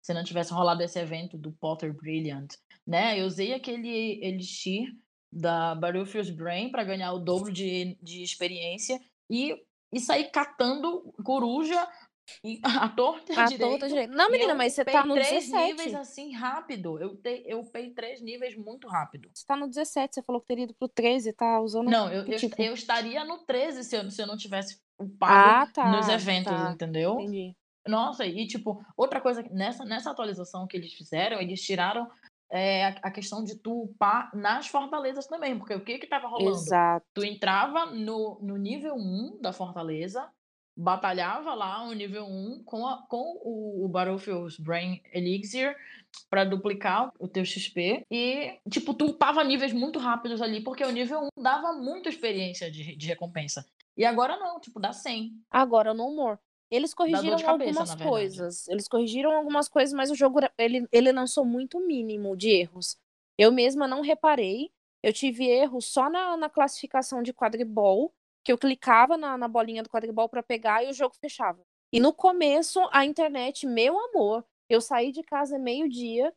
[0.03, 2.55] se não tivesse rolado esse evento do Potter Brilliant,
[2.87, 3.21] né?
[3.21, 4.97] Eu usei aquele elixir
[5.33, 11.89] da Battlefield Brain para ganhar o dobro de, de experiência e, e sair catando coruja
[12.43, 13.67] e a torta a direita.
[13.71, 14.13] torta direita.
[14.15, 15.67] Não, menina, mas você tá no três 17.
[15.67, 16.99] níveis assim rápido.
[17.01, 19.31] Eu, te, eu upei três níveis muito rápido.
[19.33, 21.89] Você tá no 17, você falou que teria ido pro 13, tá usando.
[21.89, 22.61] Não, eu, eu, tipo?
[22.61, 25.89] eu estaria no 13 se eu, se eu não tivesse upado Ah, tá.
[25.91, 26.73] nos eventos, tá.
[26.73, 27.21] entendeu?
[27.21, 27.55] Entendi.
[27.87, 32.11] Nossa, e tipo, outra coisa, nessa, nessa atualização que eles fizeram, eles tiraram
[32.51, 36.51] é, a, questão de tu upar nas fortalezas também, porque o que que tava rolando?
[36.51, 37.07] Exato.
[37.15, 40.31] Tu entrava no, no nível 1 da fortaleza,
[40.77, 45.75] batalhava lá o nível 1 com, a, com o, o Battlefield's Brain Elixir
[46.31, 50.93] para duplicar o teu XP e, tipo, tu upava níveis muito rápidos ali, porque o
[50.93, 53.67] nível 1 dava muita experiência de, de recompensa.
[53.97, 55.33] E agora não, tipo, dá 100.
[55.51, 56.39] Agora, no More.
[56.71, 58.69] Eles corrigiram cabeça, algumas coisas.
[58.69, 62.97] Eles corrigiram algumas coisas, mas o jogo ele, ele lançou muito mínimo de erros.
[63.39, 64.71] Eu mesma não reparei.
[65.03, 68.13] Eu tive erros só na, na classificação de quadribol,
[68.45, 71.63] que eu clicava na, na bolinha do quadribol para pegar e o jogo fechava.
[71.93, 76.35] E no começo, a internet, meu amor, eu saí de casa meio-dia,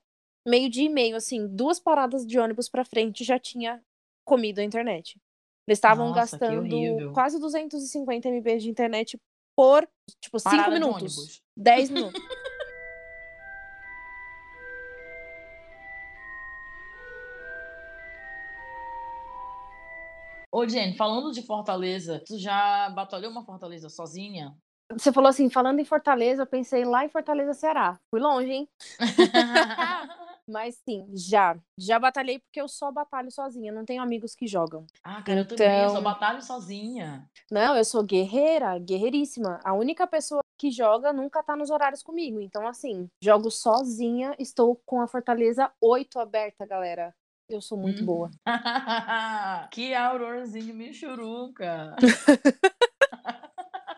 [0.47, 3.83] meio-dia e meio, assim, duas paradas de ônibus pra frente já tinha
[4.23, 5.19] comido a internet.
[5.67, 9.19] Eles estavam gastando quase 250 MB de internet
[9.59, 9.85] por,
[10.21, 11.17] tipo, 5 Parada de minutos.
[11.17, 11.43] ônibus.
[11.57, 12.23] 10 minutos.
[20.49, 24.55] Ô, Jenny, falando de Fortaleza, tu já batalhou uma Fortaleza sozinha?
[24.93, 27.99] Você falou assim, falando em Fortaleza, eu pensei lá em Fortaleza, Ceará.
[28.09, 28.69] Fui longe, hein?
[30.49, 31.55] Mas sim, já.
[31.77, 34.85] Já batalhei porque eu só batalho sozinha, não tenho amigos que jogam.
[35.03, 37.29] ah, cara, eu também, eu só Então- batalho sozinha.
[37.51, 39.59] Não, eu sou guerreira, guerreiríssima.
[39.63, 42.41] A única pessoa que joga nunca tá nos horários comigo.
[42.41, 47.13] Então, assim, jogo sozinha, estou com a Fortaleza 8 aberta, galera.
[47.47, 48.05] Eu sou muito Hum.
[48.05, 48.31] boa.
[49.71, 51.95] que aurorazinho michuruca.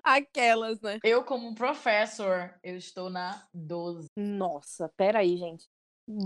[0.04, 1.00] Aquelas, né?
[1.04, 4.08] Eu, como professor, eu estou na 12.
[4.18, 5.66] Nossa, peraí, gente.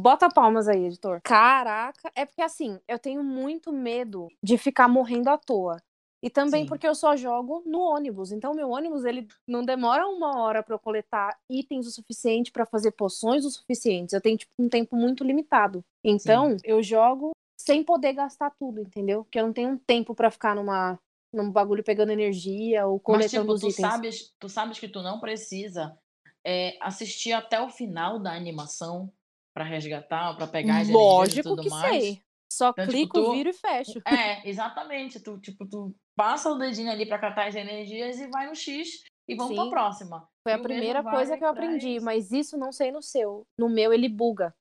[0.02, 1.22] Bota palmas aí, editor.
[1.22, 5.78] Caraca, é porque assim, eu tenho muito medo de ficar morrendo à toa.
[6.24, 6.70] E também Sim.
[6.70, 8.32] porque eu só jogo no ônibus.
[8.32, 12.66] Então, meu ônibus, ele não demora uma hora pra eu coletar itens o suficiente pra
[12.66, 14.16] fazer poções o suficiente.
[14.16, 15.86] Eu tenho, tipo, um tempo muito limitado.
[16.04, 19.24] Então, eu jogo sem poder gastar tudo, entendeu?
[19.24, 20.98] Porque eu não tenho um tempo pra ficar numa,
[21.32, 23.88] num bagulho pegando energia ou Mas, coletando tipo, os tu itens.
[23.94, 25.96] sabes, tu sabes que tu não precisa
[26.44, 29.12] é, assistir até o final da animação
[29.56, 32.04] pra resgatar, pra pegar as energias e Lógico tudo que mais.
[32.04, 32.22] sei.
[32.52, 34.02] Só Então, tipo, clico, tu- viro e fecho.
[34.06, 35.20] É, exatamente.
[35.22, 39.02] Tu, tipo, tu passa o dedinho ali pra catar as energias e vai no X
[39.28, 39.70] e vamos pra Sim.
[39.70, 40.28] próxima.
[40.44, 42.06] Foi E a primeira coisa que eu aprendi, isso.
[42.06, 43.44] mas isso não sei no seu.
[43.58, 44.54] No meu ele buga.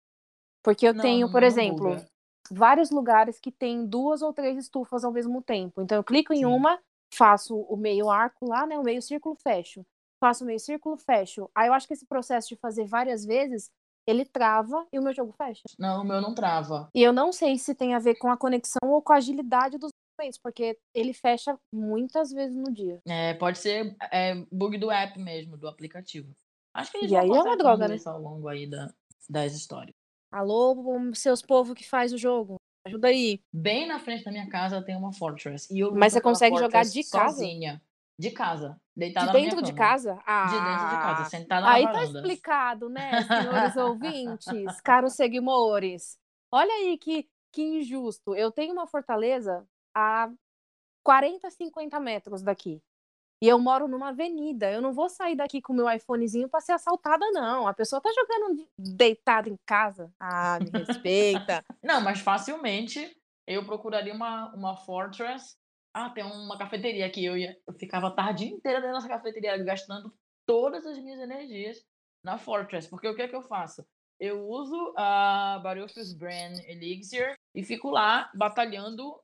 [0.62, 2.06] Porque eu Não, tenho, por exemplo, buga.
[2.50, 5.82] vários lugares que tem duas ou três estufas ao mesmo tempo.
[5.82, 6.44] Então eu clico em Sim.
[6.46, 6.78] uma,
[7.12, 9.84] faço o meio arco lá, né, o meio círculo, fecho.
[10.20, 11.50] Faço o meio círculo, fecho.
[11.54, 13.70] Aí eu acho que esse processo de fazer várias vezes,
[14.06, 15.62] ele trava e o meu jogo fecha.
[15.78, 16.88] Não, o meu não trava.
[16.94, 19.78] E eu não sei se tem a ver com a conexão ou com a agilidade
[19.78, 23.00] dos movimentos, porque ele fecha muitas vezes no dia.
[23.06, 26.34] É, pode ser é, bug do app mesmo, do aplicativo.
[26.74, 27.96] Acho que eles E vão aí é uma droga, né?
[28.04, 28.92] ao longo aí da,
[29.28, 29.94] das histórias.
[30.30, 30.76] Alô,
[31.14, 32.56] seus povos que faz o jogo.
[32.86, 33.40] Ajuda aí.
[33.52, 35.72] Bem na frente da minha casa tem uma Fortress.
[35.72, 37.36] E eu Mas você consegue jogar de casa?
[37.36, 37.80] Sozinha.
[38.18, 38.80] De casa.
[38.96, 40.20] Deitada De dentro de casa?
[40.24, 46.18] Ah, De dentro de casa, sentada na Aí tá explicado, né, senhores ouvintes, caros seguidores.
[46.52, 48.34] Olha aí que, que injusto.
[48.36, 50.30] Eu tenho uma fortaleza a
[51.02, 52.80] 40, 50 metros daqui.
[53.42, 54.70] E eu moro numa avenida.
[54.70, 57.66] Eu não vou sair daqui com meu iPhonezinho pra ser assaltada, não.
[57.66, 60.10] A pessoa tá jogando deitada em casa.
[60.18, 61.64] Ah, me respeita.
[61.82, 63.14] Não, mas facilmente
[63.46, 65.56] eu procuraria uma, uma Fortress.
[65.94, 67.24] Ah, tem uma cafeteria aqui.
[67.24, 70.12] Eu, ia, eu ficava a tarde inteira dentro dessa cafeteria, gastando
[70.44, 71.78] todas as minhas energias
[72.22, 72.88] na Fortress.
[72.90, 73.86] Porque o que é que eu faço?
[74.18, 79.20] Eu uso a Baruch's Brand Elixir e fico lá batalhando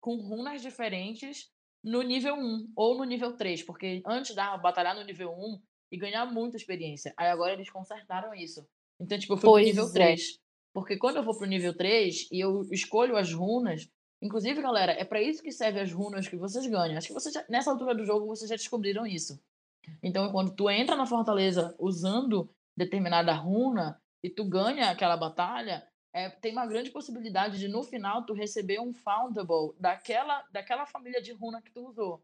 [0.00, 1.50] com runas diferentes
[1.82, 5.60] no nível 1 ou no nível 3, porque antes dava batalhar no nível 1
[5.92, 7.12] e ganhar muita experiência.
[7.16, 8.66] Aí agora eles consertaram isso.
[9.00, 9.92] Então, tipo, eu fui pois pro nível é.
[9.92, 10.38] 3.
[10.72, 13.88] Porque quando eu vou pro nível 3 e eu escolho as runas,
[14.22, 16.96] inclusive, galera, é para isso que serve as runas que vocês ganham.
[16.96, 19.42] Acho que vocês já, nessa altura do jogo vocês já descobriram isso.
[20.02, 26.30] Então, quando tu entra na fortaleza usando determinada runa e tu ganha aquela batalha, é,
[26.30, 31.32] tem uma grande possibilidade de no final tu receber um foundable daquela, daquela família de
[31.32, 32.22] runa que tu usou.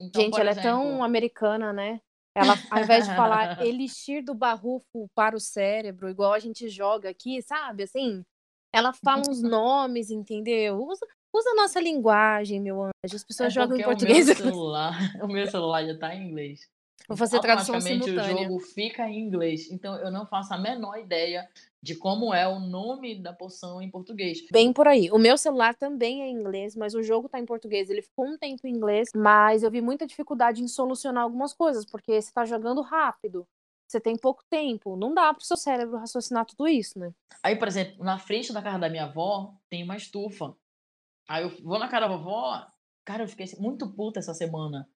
[0.00, 0.68] Então, Gente, ela exemplo...
[0.68, 2.00] é tão americana, né?
[2.34, 7.10] Ela, ao invés de falar elixir do barrufo para o cérebro, igual a gente joga
[7.10, 7.84] aqui, sabe?
[7.84, 8.24] Assim,
[8.72, 10.82] ela fala uns nomes, entendeu?
[10.82, 13.14] Usa, usa a nossa linguagem, meu anjo.
[13.14, 14.24] As pessoas é jogam em português.
[14.24, 16.68] O meu celular, o meu celular já tá em inglês.
[17.08, 18.34] Vou fazer tradução simultânea.
[18.34, 19.70] o jogo fica em inglês.
[19.70, 21.48] Então eu não faço a menor ideia
[21.82, 24.46] de como é o nome da poção em português.
[24.52, 25.10] Bem por aí.
[25.10, 27.90] O meu celular também é em inglês, mas o jogo tá em português.
[27.90, 31.84] Ele ficou um tempo em inglês, mas eu vi muita dificuldade em solucionar algumas coisas,
[31.84, 33.46] porque você tá jogando rápido.
[33.92, 37.12] Você tem pouco tempo, não dá pro seu cérebro raciocinar tudo isso, né?
[37.42, 40.56] Aí, por exemplo, na frente da casa da minha avó tem uma estufa.
[41.28, 42.66] Aí eu vou na casa da vovó,
[43.04, 44.88] cara, eu fiquei muito puta essa semana.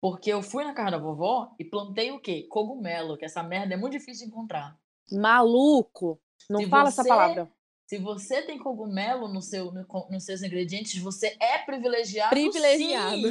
[0.00, 2.46] Porque eu fui na casa da vovó e plantei o quê?
[2.48, 4.80] Cogumelo, que essa merda é muito difícil de encontrar.
[5.12, 6.18] Maluco!
[6.48, 7.52] Não se fala você, essa palavra.
[7.86, 12.30] Se você tem cogumelo no seu, no, nos seus ingredientes, você é privilegiado.
[12.30, 13.28] Privilegiado.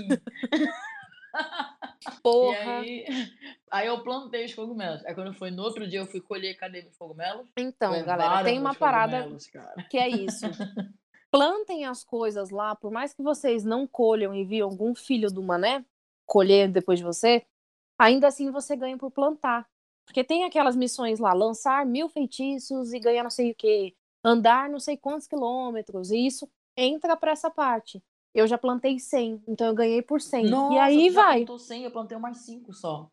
[2.23, 2.79] Porra.
[2.79, 3.05] Aí,
[3.71, 5.05] aí, eu plantei os cogumelos.
[5.05, 7.47] Aí quando foi no outro dia, eu fui colher cadê os cogumelos?
[7.57, 9.27] Então, galera, tem uma parada
[9.89, 10.45] que é isso.
[11.29, 15.43] Plantem as coisas lá, por mais que vocês não colham e viam algum filho do
[15.43, 15.83] mané
[16.25, 17.45] colher depois de você,
[17.97, 19.67] ainda assim você ganha por plantar.
[20.05, 24.69] Porque tem aquelas missões lá, lançar mil feitiços e ganhar não sei o que, andar
[24.69, 28.01] não sei quantos quilômetros, e isso entra para essa parte.
[28.37, 30.45] Eu já plantei 100, então eu ganhei por 100.
[30.45, 31.43] Nossa, e aí vai.
[31.49, 33.09] Eu 100, eu plantei mais 5 só.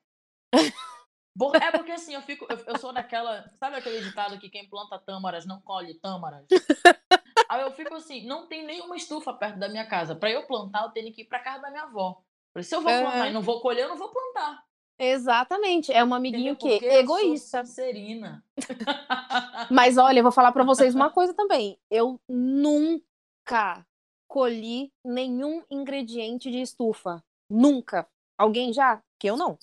[1.62, 4.98] é porque assim, eu fico, eu, eu, sou daquela, sabe aquele ditado que quem planta
[4.98, 6.44] tâmaras não colhe tâmaras?
[7.48, 10.14] aí eu fico assim, não tem nenhuma estufa perto da minha casa.
[10.14, 12.20] Para eu plantar, eu tenho que ir para casa da minha avó.
[12.60, 14.62] Se eu vou plantar e não vou colher, eu não vou plantar.
[14.98, 15.90] Exatamente.
[15.90, 17.64] É um amiguinho que egoísta.
[17.64, 18.44] Serina.
[19.72, 21.78] Mas olha, eu vou falar para vocês uma coisa também.
[21.90, 23.86] Eu nunca
[24.34, 27.22] colhi nenhum ingrediente de estufa.
[27.48, 28.04] Nunca.
[28.36, 29.00] Alguém já?
[29.16, 29.56] Que eu não.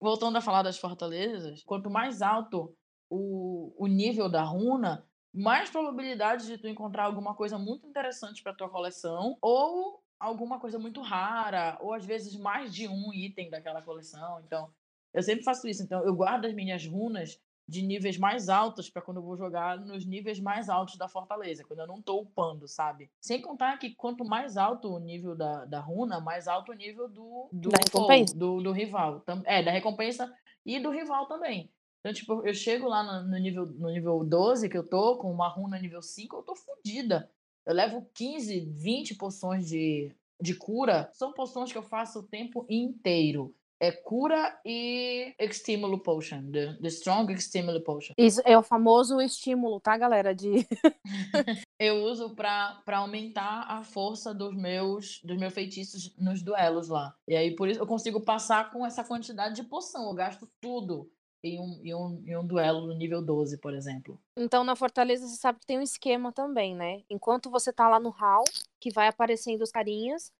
[0.00, 2.74] Voltando a falar das fortalezas, quanto mais alto
[3.10, 8.54] o, o nível da runa, mais probabilidade de tu encontrar alguma coisa muito interessante para
[8.54, 13.82] tua coleção ou alguma coisa muito rara, ou às vezes mais de um item daquela
[13.82, 14.40] coleção.
[14.46, 14.72] Então,
[15.12, 15.82] eu sempre faço isso.
[15.82, 19.78] Então, eu guardo as minhas runas de níveis mais altos para quando eu vou jogar
[19.78, 23.10] nos níveis mais altos da fortaleza, quando eu não estou upando, sabe?
[23.20, 27.08] Sem contar que quanto mais alto o nível da, da runa, mais alto o nível
[27.08, 28.36] do, do, da recompensa.
[28.36, 29.24] do, do rival.
[29.44, 30.32] É, da recompensa
[30.64, 31.70] e do rival também.
[32.00, 35.32] Então, tipo, eu chego lá no, no, nível, no nível 12 que eu tô, com
[35.32, 37.30] uma runa nível 5, eu tô fodida.
[37.64, 41.08] Eu levo 15, 20 poções de, de cura.
[41.14, 43.54] São poções que eu faço o tempo inteiro.
[43.80, 46.50] É cura e estímulo potion.
[46.50, 48.14] The, the strong estímulo potion.
[48.16, 50.34] Isso é o famoso estímulo, tá, galera?
[50.34, 50.66] De...
[51.78, 57.14] eu uso pra, pra aumentar a força dos meus, dos meus feitiços nos duelos lá.
[57.28, 60.08] E aí, por isso, eu consigo passar com essa quantidade de poção.
[60.08, 61.10] Eu gasto tudo
[61.44, 64.18] em um, em, um, em um duelo no nível 12, por exemplo.
[64.36, 67.02] Então, na Fortaleza, você sabe que tem um esquema também, né?
[67.10, 68.44] Enquanto você tá lá no hall,
[68.80, 70.32] que vai aparecendo os carinhas,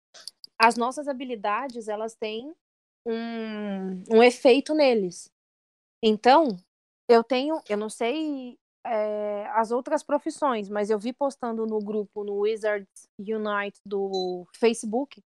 [0.58, 2.54] as nossas habilidades, elas têm
[3.06, 5.30] um, um efeito neles.
[6.02, 6.56] Então,
[7.08, 12.24] eu tenho, eu não sei é, as outras profissões, mas eu vi postando no grupo,
[12.24, 15.22] no Wizards Unite do Facebook,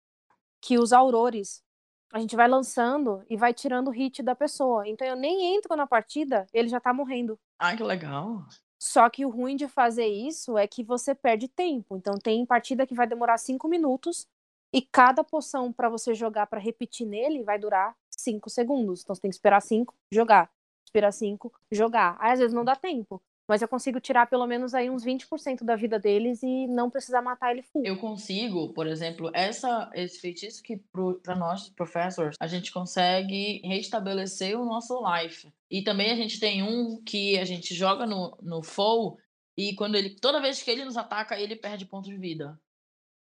[0.61, 1.63] que os aurores
[2.11, 4.87] a gente vai lançando e vai tirando o hit da pessoa.
[4.87, 7.39] Então eu nem entro na partida, ele já tá morrendo.
[7.57, 8.45] Ah, que legal.
[8.79, 11.97] Só que o ruim de fazer isso é que você perde tempo.
[11.97, 14.27] Então tem partida que vai demorar cinco minutos
[14.73, 19.01] e cada poção para você jogar para repetir nele vai durar cinco segundos.
[19.01, 20.49] Então você tem que esperar cinco, jogar.
[20.83, 22.17] Esperar cinco, jogar.
[22.19, 23.21] Aí às vezes não dá tempo.
[23.47, 27.21] Mas eu consigo tirar pelo menos aí uns 20% da vida deles e não precisar
[27.21, 27.83] matar ele full.
[27.85, 30.81] Eu consigo, por exemplo, essa, esse feitiço que
[31.21, 35.51] para nós, professors, a gente consegue restabelecer o nosso life.
[35.69, 39.17] E também a gente tem um que a gente joga no, no foe
[39.57, 40.11] e quando ele.
[40.11, 42.57] Toda vez que ele nos ataca, ele perde pontos de vida.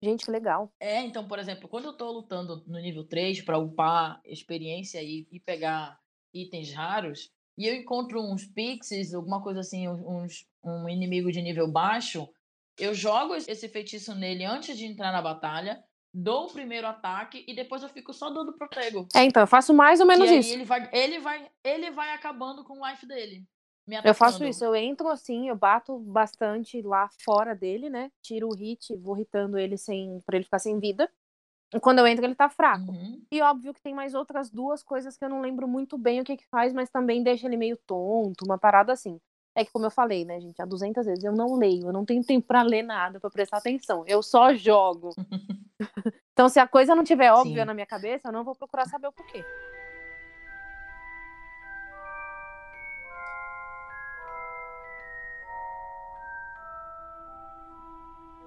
[0.02, 0.72] Gente, que legal.
[0.80, 5.28] É, então, por exemplo, quando eu tô lutando no nível 3 para upar experiência e,
[5.32, 6.00] e pegar
[6.34, 11.72] itens raros, e eu encontro uns pixies, alguma coisa assim, uns, um inimigo de nível
[11.72, 12.28] baixo,
[12.80, 15.84] eu jogo esse feitiço nele antes de entrar na batalha,
[16.14, 19.08] dou o primeiro ataque e depois eu fico só dando protego.
[19.16, 20.54] É, então, eu faço mais ou menos e aí isso.
[20.54, 23.46] Ele vai, ele, vai, ele vai acabando com o life dele.
[24.04, 28.12] Eu faço isso, eu entro assim, eu bato bastante lá fora dele, né?
[28.22, 31.10] Tiro o hit, vou hitando ele sem para ele ficar sem vida.
[31.74, 32.92] E quando eu entro, ele tá fraco.
[32.92, 33.22] Uhum.
[33.32, 36.24] E óbvio que tem mais outras duas coisas que eu não lembro muito bem o
[36.24, 39.20] que que faz, mas também deixa ele meio tonto, uma parada assim.
[39.56, 42.06] É que como eu falei, né, gente, há 200 vezes eu não leio, eu não
[42.06, 44.04] tenho tempo para ler nada, para prestar atenção.
[44.08, 45.10] Eu só jogo.
[46.32, 47.68] então se a coisa não tiver óbvia Sim.
[47.68, 49.44] na minha cabeça, eu não vou procurar saber o porquê.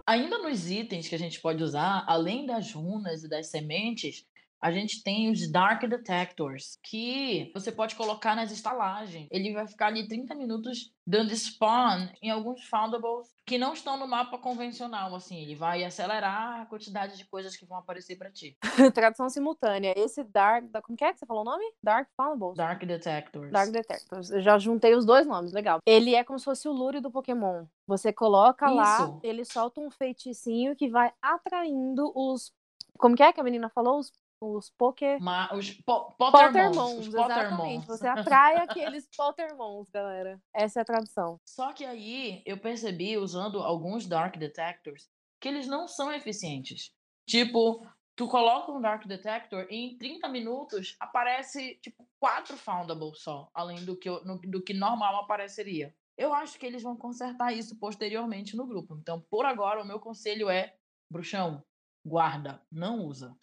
[0.06, 4.26] Ainda nos itens que a gente pode usar, além das runas e das sementes,
[4.64, 9.28] a gente tem os Dark Detectors, que você pode colocar nas estalagens.
[9.30, 14.08] Ele vai ficar ali 30 minutos dando spawn em alguns foundables que não estão no
[14.08, 15.36] mapa convencional, assim.
[15.42, 18.56] Ele vai acelerar a quantidade de coisas que vão aparecer para ti.
[18.94, 19.92] Tradução simultânea.
[19.98, 20.64] Esse Dark.
[20.70, 21.64] da- Como que é que você falou o nome?
[21.82, 22.56] Dark Foundables?
[22.56, 23.52] Dark Detectors.
[23.52, 24.30] Dark Detectors.
[24.30, 25.80] Eu já juntei os dois nomes, legal.
[25.84, 27.66] Ele é como se fosse o Lure do Pokémon.
[27.86, 29.20] Você coloca lá, Isso.
[29.22, 32.50] ele solta um feiticinho que vai atraindo os.
[32.96, 33.98] Como que é que a menina falou?
[33.98, 34.10] Os,
[34.52, 35.18] os Poké.
[35.18, 36.76] Ma- os po Pottermons.
[36.76, 37.86] Pottermons, exatamente.
[37.86, 40.40] Você atrai aqueles Pottermons, galera.
[40.54, 41.40] Essa é a tradução.
[41.44, 45.08] Só que aí eu percebi, usando alguns Dark Detectors,
[45.40, 46.92] que eles não são eficientes.
[47.28, 53.50] Tipo, tu coloca um Dark Detector e em 30 minutos aparece, tipo, quatro Foundables só,
[53.54, 54.08] além do que,
[54.46, 55.94] do que normal apareceria.
[56.16, 58.96] Eu acho que eles vão consertar isso posteriormente no grupo.
[58.96, 60.74] Então, por agora, o meu conselho é,
[61.10, 61.62] bruxão,
[62.06, 63.36] guarda, não usa.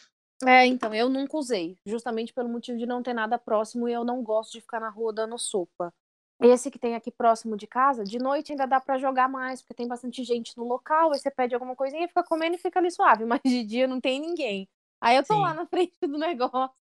[0.47, 1.77] É, então, eu nunca usei.
[1.85, 4.89] Justamente pelo motivo de não ter nada próximo e eu não gosto de ficar na
[4.89, 5.93] rua dando sopa.
[6.41, 9.75] Esse que tem aqui próximo de casa, de noite ainda dá pra jogar mais, porque
[9.75, 12.89] tem bastante gente no local, aí você pede alguma coisinha, fica comendo e fica ali
[12.89, 14.67] suave, mas de dia não tem ninguém.
[14.99, 15.55] Aí eu tô lá Sim.
[15.57, 16.71] na frente do negócio,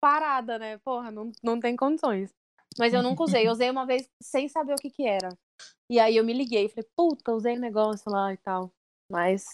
[0.00, 0.78] parada, né?
[0.78, 2.32] Porra, não, não tem condições.
[2.78, 5.28] Mas eu nunca usei, eu usei uma vez sem saber o que que era.
[5.88, 8.72] E aí eu me liguei, falei, puta, usei o negócio lá e tal.
[9.10, 9.44] Mas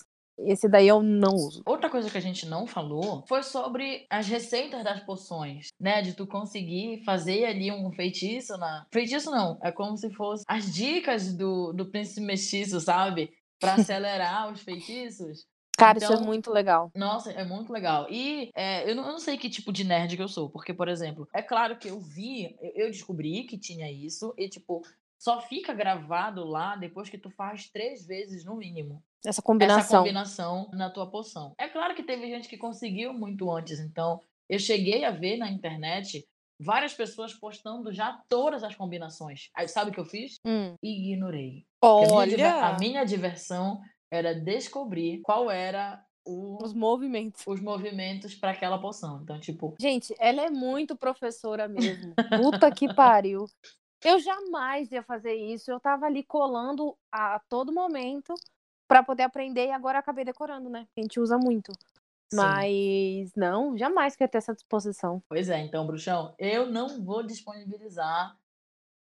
[0.47, 1.63] esse daí eu não uso.
[1.67, 6.03] Outra coisa que a gente não falou foi sobre as receitas das poções, né?
[6.03, 8.87] De tu conseguir fazer ali um feitiço na.
[8.93, 13.31] Feitiço não, é como se fosse as dicas do, do príncipe mestiço, sabe?
[13.59, 15.45] Pra acelerar os feitiços.
[15.79, 16.91] Cara, isso é Então- muito legal.
[16.95, 18.07] Nossa, é muito legal.
[18.11, 20.75] E é, eu, não, eu não sei que tipo de nerd que eu sou, porque,
[20.75, 24.83] por exemplo, é claro que eu vi, eu descobri que tinha isso, e, tipo,
[25.21, 29.99] só fica gravado lá depois que tu faz três vezes no mínimo Essa essa combinação.
[30.03, 31.55] combinação na tua poção.
[31.59, 35.51] É claro que teve gente que conseguiu muito antes, então eu cheguei a ver na
[35.51, 36.27] internet
[36.63, 39.49] várias pessoas postando já todas as combinações.
[39.55, 40.37] Aí sabe o que eu fiz?
[40.47, 40.75] Hum.
[40.83, 41.67] Ignorei.
[41.81, 43.81] Porque A minha, Olha a minha diversão
[44.11, 47.43] era descobrir qual era o- os movimentos.
[47.47, 49.21] os movimentos para aquela poção.
[49.23, 52.15] Então, tipo, Gente, ela é muito professora mesmo.
[52.37, 53.47] Puta que pariu.
[54.05, 55.71] Eu jamais ia fazer isso.
[55.71, 58.35] Eu tava ali colando a todo momento
[58.89, 60.87] pra poder aprender e agora acabei decorando, né?
[60.97, 61.73] A gente usa muito.
[61.73, 62.37] sim.
[62.37, 65.23] Mas não, jamais quer ter essa disposição.
[65.29, 68.37] Pois é, então, bruxão, eu não vou disponibilizar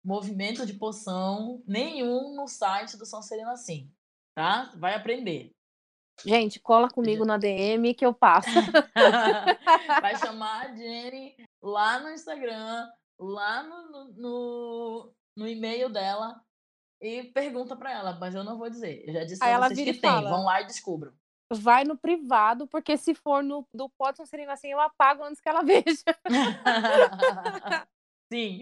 [0.03, 3.91] movimento de poção nenhum no site do São Sereno assim,
[4.35, 4.71] tá?
[4.75, 5.51] Vai aprender.
[6.25, 8.49] Gente, cola comigo na DM que eu passo.
[10.01, 16.41] Vai chamar a Jenny lá no Instagram, lá no, no, no, e-mail dela
[17.01, 19.03] e pergunta pra ela, mas eu não vou dizer.
[19.07, 20.29] Eu já disse Aí a ela vocês que tem, fala.
[20.29, 21.13] vão lá e descubram.
[21.51, 25.49] Vai no privado, porque se for no do Podson Serena assim, eu apago antes que
[25.49, 26.03] ela veja.
[28.31, 28.61] Sim.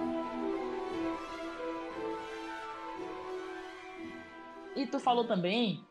[4.83, 5.85] e tu falou também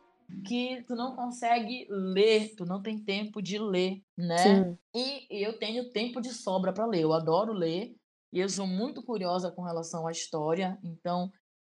[0.45, 4.37] que tu não consegue ler, tu não tem tempo de ler, né?
[4.37, 4.77] Sim.
[4.93, 7.01] E eu tenho tempo de sobra para ler.
[7.01, 7.95] Eu adoro ler
[8.31, 10.77] e eu sou muito curiosa com relação à história.
[10.83, 11.31] Então,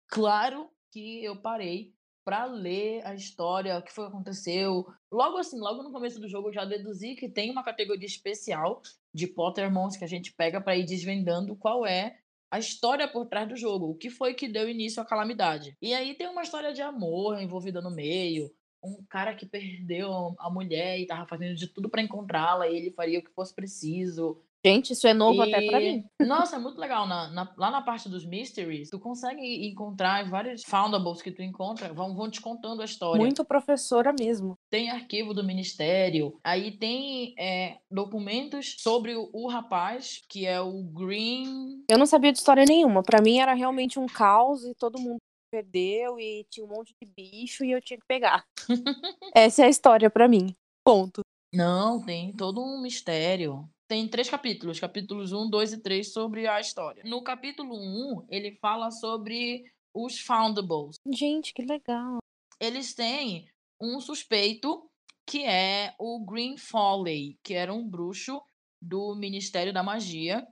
[0.09, 1.95] claro que eu parei
[2.25, 4.87] para ler a história, o que foi que aconteceu.
[5.11, 8.81] Logo assim, logo no começo do jogo eu já deduzi que tem uma categoria especial
[9.13, 12.19] de Pottermons que a gente pega para ir desvendando qual é
[12.53, 15.75] a história por trás do jogo, o que foi que deu início à calamidade.
[15.81, 18.53] E aí tem uma história de amor envolvida no meio,
[18.85, 22.91] um cara que perdeu a mulher e tava fazendo de tudo para encontrá-la, e ele
[22.91, 24.39] faria o que fosse preciso.
[24.65, 26.05] Gente, isso é novo até pra E, mim.
[26.21, 27.07] nossa, é muito legal.
[27.07, 31.93] Na, na- lá na parte dos mysteries, tu consegue encontrar vários foundables que tu encontra,
[31.93, 33.21] vão, vão te contando a história.
[33.21, 34.55] Muito professora mesmo.
[34.71, 40.83] Tem arquivo do ministério, aí tem é, documentos sobre o, o rapaz, que é o
[40.85, 41.83] Green.
[41.91, 43.03] Eu não sabia de história nenhuma.
[43.03, 45.19] Pra mim era realmente um caos e todo mundo
[45.51, 48.45] perdeu e tinha um monte de bicho e eu tinha que pegar.
[49.35, 50.55] Essa é a história pra mim.
[50.85, 51.21] Ponto.
[51.53, 53.69] Não, tem todo um mistério.
[53.89, 57.03] Tem três capítulos, capítulos 1, 2 e 3 sobre a história.
[57.05, 59.65] No capítulo 1, ele fala sobre
[59.95, 60.97] os foundables.
[61.13, 62.19] Gente, que legal.
[62.59, 63.49] Eles têm
[63.81, 64.89] um suspeito
[65.27, 68.43] que é o Green Foley, que era um bruxo
[68.81, 70.47] do Ministério da Magia,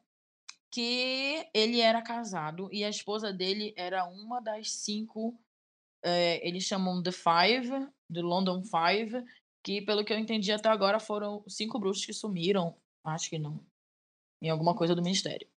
[0.70, 5.38] que ele era casado e a esposa dele era uma das cinco,
[6.04, 7.70] eh, eles chamam The Five,
[8.12, 9.24] The London Five,
[9.64, 13.60] que pelo que eu entendi até agora foram cinco bruxos que sumiram, acho que não,
[14.40, 15.48] em alguma coisa do Ministério.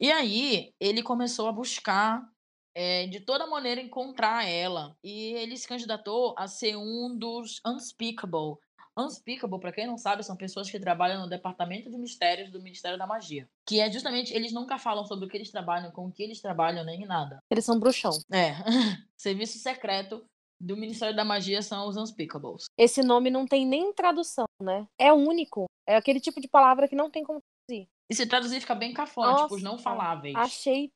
[0.00, 2.28] E aí ele começou a buscar
[2.74, 8.56] eh, de toda maneira encontrar ela e ele se candidatou a ser um dos Unspeakable.
[8.96, 12.98] Unspeakable, para quem não sabe, são pessoas que trabalham no Departamento de Mistérios do Ministério
[12.98, 13.48] da Magia.
[13.64, 16.40] Que é justamente, eles nunca falam sobre o que eles trabalham, com o que eles
[16.40, 17.40] trabalham, nem nada.
[17.48, 18.10] Eles são bruxão.
[18.32, 18.54] É,
[19.16, 20.24] serviço secreto
[20.60, 22.64] do Ministério da Magia são os Unspeakables.
[22.76, 24.86] Esse nome não tem nem tradução, né?
[24.98, 25.66] É único.
[25.86, 27.88] É aquele tipo de palavra que não tem como traduzir.
[28.10, 30.34] E se traduzir fica bem cafona, tipo os não faláveis.
[30.34, 30.90] Achei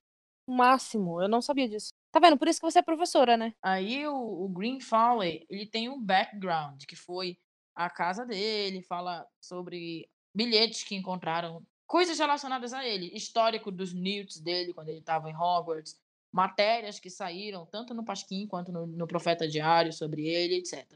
[0.46, 1.22] o máximo.
[1.22, 1.90] Eu não sabia disso.
[2.12, 2.36] Tá vendo?
[2.36, 3.54] Por isso que você é professora, né?
[3.62, 7.38] Aí o, o Green Foley, ele tem um background, que foi
[7.74, 14.40] a casa dele, fala sobre bilhetes que encontraram, coisas relacionadas a ele, histórico dos Newts
[14.40, 15.98] dele quando ele estava em Hogwarts,
[16.32, 20.86] matérias que saíram tanto no Pasquim quanto no, no Profeta Diário sobre ele, etc.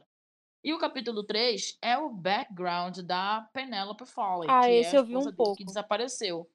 [0.64, 5.00] E o capítulo 3 é o background da Penelope Foley, Ah, que é esse a
[5.00, 5.54] eu vi um pouco.
[5.56, 6.48] que desapareceu.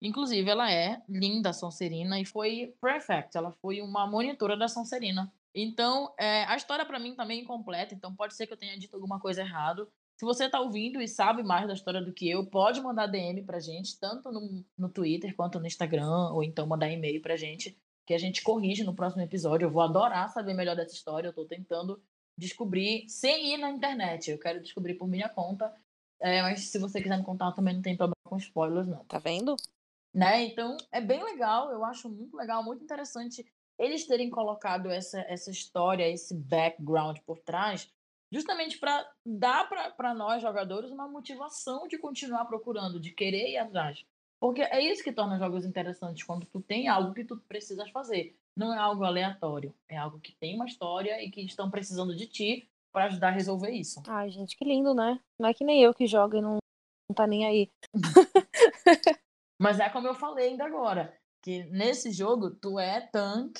[0.00, 5.30] Inclusive, ela é linda, Sonserina, e foi prefect, ela foi uma monitora da Sonserina.
[5.54, 8.78] Então, é, a história para mim também é incompleta, então pode ser que eu tenha
[8.78, 9.90] dito alguma coisa errado.
[10.16, 13.42] Se você tá ouvindo e sabe mais da história do que eu, pode mandar DM
[13.42, 17.76] pra gente, tanto no, no Twitter quanto no Instagram, ou então mandar e-mail pra gente,
[18.08, 19.66] que a gente corrige no próximo episódio.
[19.66, 22.02] Eu vou adorar saber melhor dessa história, eu tô tentando
[22.38, 24.30] descobrir sem ir na internet.
[24.30, 25.70] Eu quero descobrir por minha conta.
[26.18, 29.18] É, mas se você quiser me contar, também não tem problema com spoilers, não Tá
[29.18, 29.54] vendo?
[30.14, 30.42] né?
[30.42, 33.46] Então é bem legal, eu acho muito legal, muito interessante
[33.78, 37.92] eles terem colocado essa, essa história, esse background por trás,
[38.32, 44.02] justamente para dar para nós jogadores uma motivação de continuar procurando, de querer ir atrás.
[44.40, 48.36] Porque é isso que torna jogos interessantes, quando tu tem algo que tu precisas fazer.
[48.56, 52.26] Não é algo aleatório, é algo que tem uma história e que estão precisando de
[52.26, 54.02] ti para ajudar a resolver isso.
[54.06, 55.20] Ai, gente, que lindo, né?
[55.38, 56.58] Não é que nem eu que joga e não,
[57.08, 57.70] não tá nem aí.
[59.60, 63.58] Mas é como eu falei ainda agora, que nesse jogo tu é tank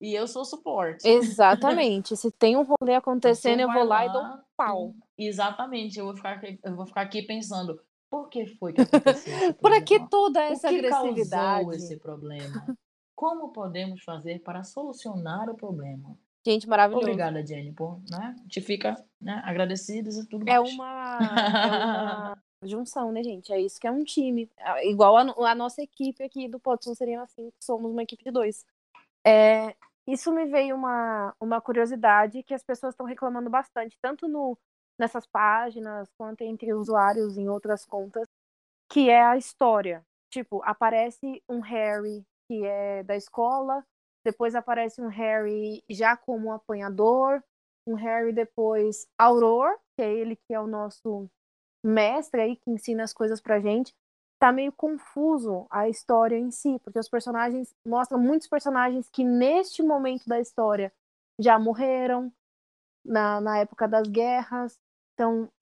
[0.00, 1.06] e eu sou suporte.
[1.06, 2.14] Exatamente.
[2.16, 4.94] Se tem um rolê acontecendo, Você eu vou lá e dou um lá, pau.
[5.18, 7.80] Exatamente, eu vou ficar aqui, eu vou ficar aqui pensando,
[8.10, 11.64] por que foi que aconteceu Por que toda O essa que agressividade?
[11.64, 12.76] causou esse problema?
[13.14, 16.18] Como podemos fazer para solucionar o problema?
[16.44, 17.04] Gente, maravilhoso.
[17.06, 18.34] Obrigada, Jenny, por, né?
[18.48, 20.72] Te fica né, e tudo É mais.
[20.72, 21.66] uma, é
[22.00, 23.52] uma junção, né, gente?
[23.52, 24.50] É isso que é um time.
[24.58, 28.30] É Igual a, a nossa equipe aqui do Podson seria assim, somos uma equipe de
[28.30, 28.64] dois.
[29.26, 34.56] É, isso me veio uma, uma curiosidade que as pessoas estão reclamando bastante, tanto no,
[35.00, 38.28] nessas páginas quanto entre usuários em outras contas,
[38.90, 40.04] que é a história.
[40.30, 43.84] Tipo, aparece um Harry que é da escola,
[44.24, 47.42] depois aparece um Harry já como apanhador,
[47.86, 51.28] um Harry depois Auror, que é ele que é o nosso
[51.84, 53.94] mestre aí, que ensina as coisas pra gente.
[54.38, 59.82] tá meio confuso a história em si, porque os personagens mostram muitos personagens que neste
[59.82, 60.92] momento da história
[61.38, 62.32] já morreram
[63.04, 64.78] na, na época das guerras.
[65.20, 65.52] Então,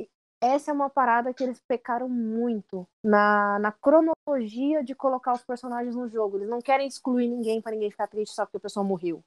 [0.41, 5.97] essa é uma parada que eles pecaram muito na, na cronologia de colocar os personagens
[5.97, 6.37] no jogo.
[6.37, 9.21] Eles não querem excluir ninguém para ninguém ficar triste só porque a pessoa morreu.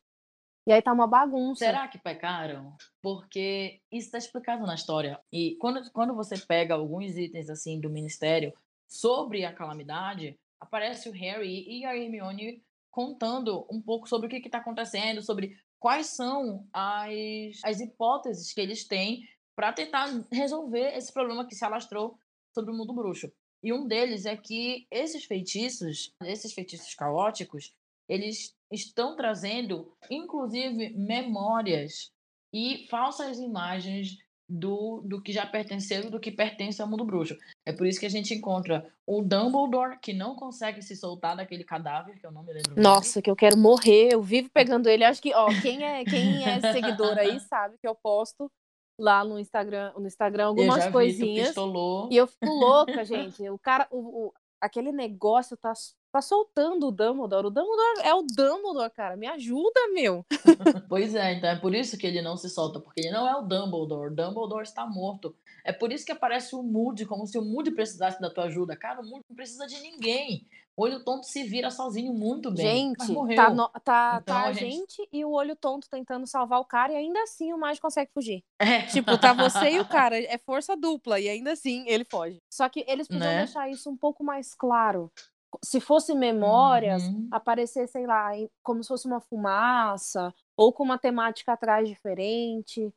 [0.65, 1.65] E aí tá uma bagunça.
[1.65, 2.77] Será que pecaram?
[3.01, 5.19] Porque isso está explicado na história.
[5.33, 8.53] E quando, quando você pega alguns itens assim do ministério
[8.87, 14.37] sobre a calamidade, aparece o Harry e a Hermione contando um pouco sobre o que
[14.37, 19.27] está acontecendo, sobre quais são as, as hipóteses que eles têm
[19.61, 22.17] para tentar resolver esse problema que se alastrou
[22.51, 23.31] sobre o mundo bruxo.
[23.61, 27.71] E um deles é que esses feitiços, esses feitiços caóticos,
[28.09, 32.11] eles estão trazendo, inclusive, memórias
[32.51, 34.17] e falsas imagens
[34.49, 37.37] do, do que já pertenceu e do que pertence ao mundo bruxo.
[37.63, 41.63] É por isso que a gente encontra o Dumbledore, que não consegue se soltar daquele
[41.63, 42.81] cadáver, que eu não me lembro.
[42.81, 45.03] Nossa, que eu quero morrer, eu vivo pegando ele.
[45.03, 48.51] Acho que, ó, quem é, quem é seguidor aí sabe que eu posto
[49.01, 51.55] lá no Instagram, no Instagram algumas coisinhas.
[52.11, 53.49] e eu fico louca, gente.
[53.49, 55.73] O cara, o, o, aquele negócio tá,
[56.11, 57.47] tá soltando o Dumbledore.
[57.47, 59.17] O Dumbledore é o Dumbledore, cara.
[59.17, 60.23] Me ajuda, meu.
[60.87, 63.35] pois é, então é por isso que ele não se solta, porque ele não é
[63.35, 64.11] o Dumbledore.
[64.11, 65.35] O Dumbledore está morto.
[65.65, 68.75] É por isso que aparece o Moody, como se o Moody precisasse da tua ajuda.
[68.75, 70.45] Cara, o Moody não precisa de ninguém.
[70.81, 72.65] O olho tonto se vira sozinho muito bem.
[72.65, 74.95] Gente, tá, no, tá, então, tá a gente...
[74.97, 75.09] gente...
[75.13, 78.43] e o olho tonto tentando salvar o cara, e ainda assim o mágico consegue fugir.
[78.57, 78.81] É.
[78.87, 82.41] Tipo, tá você e o cara, é força dupla, e ainda assim ele foge.
[82.51, 83.37] Só que eles podiam né?
[83.43, 85.11] deixar isso um pouco mais claro.
[85.63, 87.27] Se fosse memórias, uhum.
[87.29, 88.31] aparecer, sei lá,
[88.63, 92.91] como se fosse uma fumaça, ou com uma temática atrás diferente.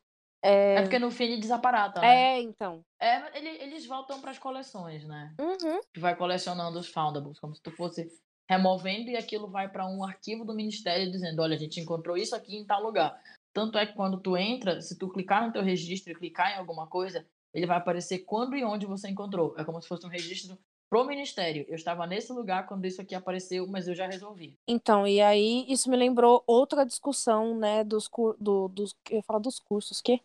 [0.45, 0.75] É...
[0.75, 2.37] é porque no fim ele desaparata, né?
[2.37, 2.85] É, então.
[3.01, 5.35] É, ele, eles voltam para as coleções, né?
[5.41, 5.81] Uhum.
[5.93, 8.07] Que vai colecionando os foundables, como se tu fosse
[8.47, 12.37] removendo e aquilo vai para um arquivo do ministério dizendo, olha, a gente encontrou isso
[12.37, 13.19] aqui em tal lugar.
[13.55, 16.59] Tanto é que quando tu entra, se tu clicar no teu registro e clicar em
[16.59, 19.55] alguma coisa, ele vai aparecer quando e onde você encontrou.
[19.57, 20.59] É como se fosse um registro
[20.91, 21.65] pro ministério.
[21.69, 24.59] Eu estava nesse lugar quando isso aqui apareceu, mas eu já resolvi.
[24.69, 29.59] Então, e aí isso me lembrou outra discussão, né, dos do, dos eu falar dos
[29.59, 30.21] cursos, que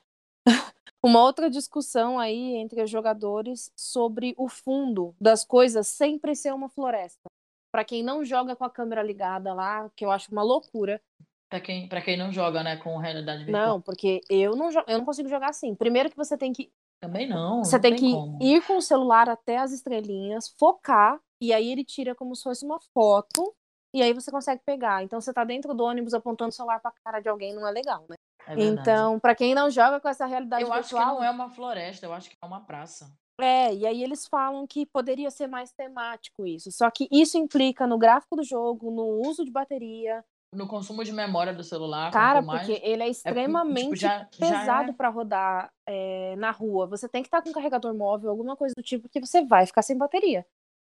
[1.03, 6.69] uma outra discussão aí entre os jogadores sobre o fundo das coisas sempre ser uma
[6.69, 7.29] floresta.
[7.71, 11.01] Para quem não joga com a câmera ligada lá, que eu acho uma loucura.
[11.49, 13.67] Para quem, pra quem não joga, né, com realidade virtual.
[13.67, 15.75] Não, porque eu não, eu não consigo jogar assim.
[15.75, 17.63] Primeiro que você tem que também não.
[17.63, 18.37] Você não tem, que como.
[18.41, 22.65] ir com o celular até as estrelinhas, focar, e aí ele tira como se fosse
[22.65, 23.55] uma foto,
[23.93, 25.03] e aí você consegue pegar.
[25.03, 27.71] Então você tá dentro do ônibus apontando o celular pra cara de alguém, não é
[27.71, 28.15] legal, né?
[28.47, 31.01] É então, para quem não joga com essa realidade eu virtual...
[31.01, 33.11] acho que não é uma floresta, eu acho que é uma praça.
[33.41, 36.71] É, e aí eles falam que poderia ser mais temático isso.
[36.71, 41.11] Só que isso implica no gráfico do jogo, no uso de bateria, no consumo de
[41.11, 42.11] memória do celular.
[42.11, 42.61] Cara, mais...
[42.61, 44.93] porque ele é, é extremamente é, tipo, já, pesado já é...
[44.93, 46.87] para rodar é, na rua.
[46.87, 49.45] Você tem que estar tá com um carregador móvel, alguma coisa do tipo, porque você
[49.45, 50.45] vai ficar sem bateria.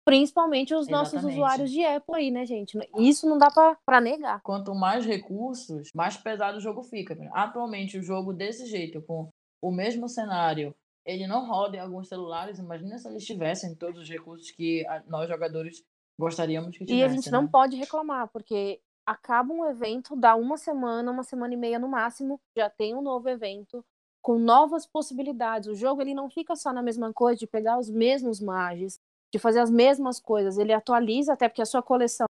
[0.05, 1.13] Principalmente os Exatamente.
[1.13, 2.77] nossos usuários de Apple aí, né, gente?
[2.97, 3.49] Isso não dá
[3.85, 4.41] para negar.
[4.41, 7.17] Quanto mais recursos, mais pesado o jogo fica.
[7.33, 9.29] Atualmente, o jogo desse jeito, com
[9.61, 10.73] o mesmo cenário,
[11.05, 12.59] ele não roda em alguns celulares.
[12.59, 15.83] Imagina se eles tivessem todos os recursos que nós jogadores
[16.17, 16.99] gostaríamos que tivessem.
[16.99, 17.49] E a gente não né?
[17.51, 22.39] pode reclamar, porque acaba um evento, dá uma semana, uma semana e meia no máximo,
[22.55, 23.83] já tem um novo evento
[24.21, 25.67] com novas possibilidades.
[25.67, 28.99] O jogo ele não fica só na mesma coisa de pegar os mesmos magos,
[29.33, 30.57] de fazer as mesmas coisas.
[30.57, 32.25] Ele atualiza até porque a sua coleção,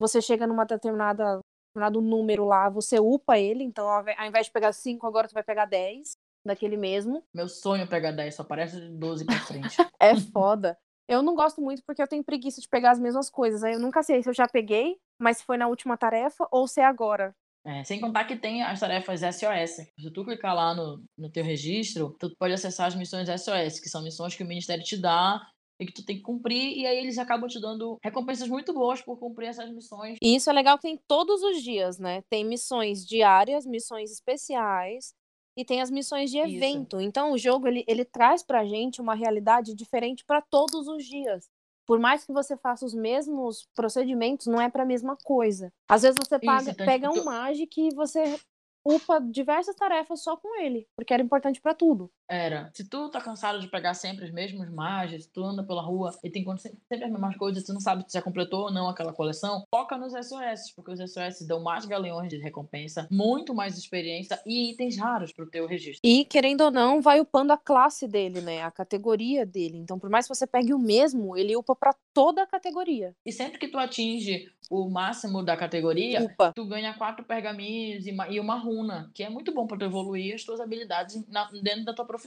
[0.00, 1.40] você chega numa determinada
[1.78, 5.44] determinado número lá, você upa ele, então ao invés de pegar 5, agora você vai
[5.44, 7.22] pegar 10 daquele mesmo.
[7.34, 9.76] Meu sonho é pegar 10, só aparece de 12 pra frente.
[10.00, 10.76] é foda.
[11.08, 13.62] Eu não gosto muito porque eu tenho preguiça de pegar as mesmas coisas.
[13.62, 16.66] Aí eu nunca sei se eu já peguei, mas se foi na última tarefa ou
[16.66, 17.34] se é agora.
[17.64, 19.86] É, sem contar que tem as tarefas SOS.
[19.98, 23.88] Se tu clicar lá no, no teu registro, tu pode acessar as missões SOS, que
[23.88, 25.40] são missões que o Ministério te dá
[25.80, 29.00] e que tu tem que cumprir, e aí eles acabam te dando recompensas muito boas
[29.00, 30.18] por cumprir essas missões.
[30.22, 32.22] E isso é legal que tem todos os dias, né?
[32.28, 35.14] Tem missões diárias, missões especiais,
[35.56, 36.98] e tem as missões de evento.
[36.98, 37.06] Isso.
[37.08, 41.48] Então o jogo ele, ele traz pra gente uma realidade diferente para todos os dias.
[41.84, 45.72] Por mais que você faça os mesmos procedimentos, não é para a mesma coisa.
[45.88, 48.38] Às vezes você paga, então, pega tipo, um Magic e você
[48.84, 52.10] upa diversas tarefas só com ele, porque era importante para tudo.
[52.28, 52.70] Era.
[52.74, 56.30] Se tu tá cansado de pegar sempre os mesmos magias, tu anda pela rua e
[56.30, 59.64] tem sempre as mesmas coisas, tu não sabe se já completou ou não aquela coleção,
[59.70, 64.72] foca nos SOS, porque os SOS dão mais galeões de recompensa, muito mais experiência e
[64.72, 66.00] itens raros pro teu registro.
[66.04, 68.62] E, querendo ou não, vai upando a classe dele, né?
[68.62, 69.78] A categoria dele.
[69.78, 73.14] Então, por mais que você pegue o mesmo, ele upa pra toda a categoria.
[73.24, 76.52] E sempre que tu atinge o máximo da categoria, Upa.
[76.52, 79.84] tu ganha quatro pergaminhos e uma, e uma runa, que é muito bom pra tu
[79.84, 82.17] evoluir as tuas habilidades na- dentro da tua profissão,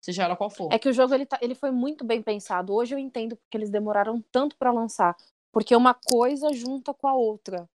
[0.00, 0.72] seja ela qual for.
[0.72, 2.72] É que o jogo ele, tá- ele foi muito bem pensado.
[2.74, 5.16] Hoje eu entendo porque eles demoraram tanto pra lançar.
[5.52, 7.68] Porque uma coisa junta com a outra.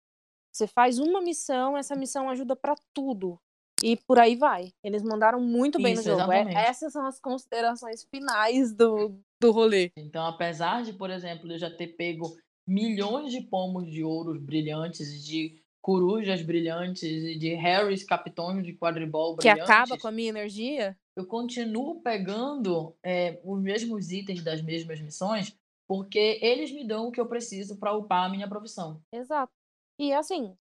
[0.52, 3.38] Você faz uma missão, essa missão ajuda pra tudo.
[3.82, 4.72] E por aí vai.
[4.84, 6.32] Eles mandaram muito bem Isso, no jogo.
[6.32, 9.90] É- essas são as considerações finais do, do rolê.
[9.96, 12.36] Então, apesar de, por exemplo, eu já ter pego
[12.66, 19.36] milhões de pomos de ouros brilhantes, de corujas brilhantes e de Harrys capitões de quadribol
[19.36, 20.96] Que brilhantes, acaba com a minha energia.
[21.16, 25.56] Eu continuo pegando é, os mesmos itens das mesmas missões
[25.86, 29.02] porque eles me dão o que eu preciso para upar a minha profissão.
[29.12, 29.52] Exato.
[29.98, 30.56] E assim,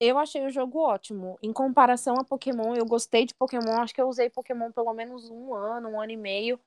[0.00, 1.38] eu achei o jogo ótimo.
[1.42, 3.80] Em comparação a Pokémon, eu gostei de Pokémon.
[3.80, 6.58] Acho que eu usei Pokémon pelo menos um ano, um ano e meio.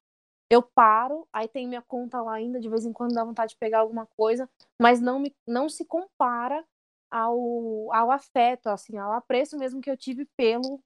[0.49, 3.57] Eu paro, aí tem minha conta lá ainda, de vez em quando dá vontade de
[3.57, 4.47] pegar alguma coisa,
[4.79, 6.63] mas não, me, não se compara
[7.09, 10.79] ao, ao afeto, assim, ao apreço mesmo que eu tive pelo,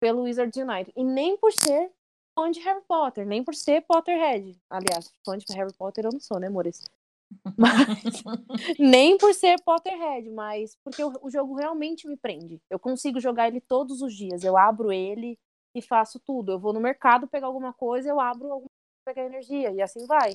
[0.00, 0.92] pelo Wizards Unite.
[0.96, 1.90] E nem por ser
[2.34, 4.58] fã de Harry Potter, nem por ser Potterhead.
[4.68, 6.84] Aliás, fã de Harry Potter eu não sou, né, amores?
[7.56, 8.22] Mas
[8.78, 12.62] nem por ser Potterhead, mas porque o, o jogo realmente me prende.
[12.70, 14.44] Eu consigo jogar ele todos os dias.
[14.44, 15.36] Eu abro ele
[15.74, 16.52] e faço tudo.
[16.52, 20.06] Eu vou no mercado pegar alguma coisa, eu abro alguma coisa pegar energia e assim
[20.06, 20.34] vai.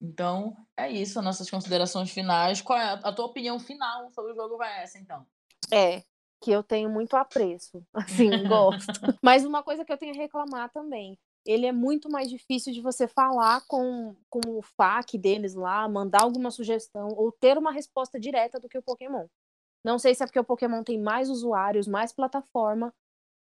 [0.00, 2.60] Então, é isso, nossas considerações finais.
[2.60, 5.26] Qual é a a tua opinião final sobre o jogo vai essa, então?
[5.72, 6.04] É,
[6.40, 7.82] que eu tenho muito apreço.
[7.94, 8.92] Assim, gosto.
[9.22, 11.18] Mas uma coisa que eu tenho a reclamar também.
[11.44, 16.22] Ele é muito mais difícil de você falar com, com o FAQ deles lá, mandar
[16.22, 19.26] alguma sugestão ou ter uma resposta direta do que o Pokémon.
[19.84, 22.92] Não sei se é porque o Pokémon tem mais usuários, mais plataforma,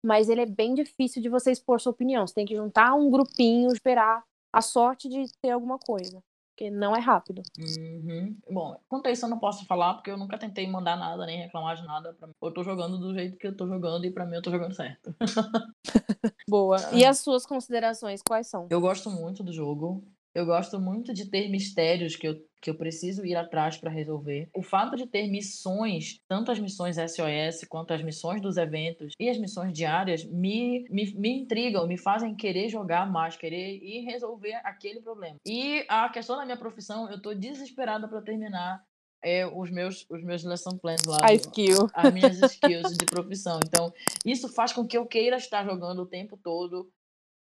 [0.04, 2.26] mas ele é bem difícil de você expor sua opinião.
[2.26, 6.20] Você tem que juntar um grupinho, esperar a sorte de ter alguma coisa.
[6.62, 7.42] Porque não é rápido.
[7.58, 8.36] Uhum.
[8.48, 11.38] Bom, quanto a isso eu não posso falar, porque eu nunca tentei mandar nada, nem
[11.38, 12.14] reclamar de nada.
[12.14, 12.34] Pra mim.
[12.40, 14.74] Eu tô jogando do jeito que eu tô jogando e pra mim eu tô jogando
[14.74, 15.12] certo.
[16.48, 16.76] Boa.
[16.92, 18.68] E as suas considerações, quais são?
[18.70, 20.04] Eu gosto muito do jogo.
[20.32, 24.48] Eu gosto muito de ter mistérios que eu, que eu preciso ir atrás para resolver.
[24.54, 29.28] O fato de ter missões, tanto as missões SOS quanto as missões dos eventos e
[29.28, 34.54] as missões diárias, me, me, me intrigam, me fazem querer jogar mais, querer ir resolver
[34.62, 35.36] aquele problema.
[35.44, 38.80] E a questão da minha profissão, eu tô desesperada para terminar
[39.24, 41.18] é, os, meus, os meus lesson plans lá.
[41.20, 41.88] A skill.
[41.92, 43.58] as minhas skills de profissão.
[43.66, 43.92] Então,
[44.24, 46.88] isso faz com que eu queira estar jogando o tempo todo,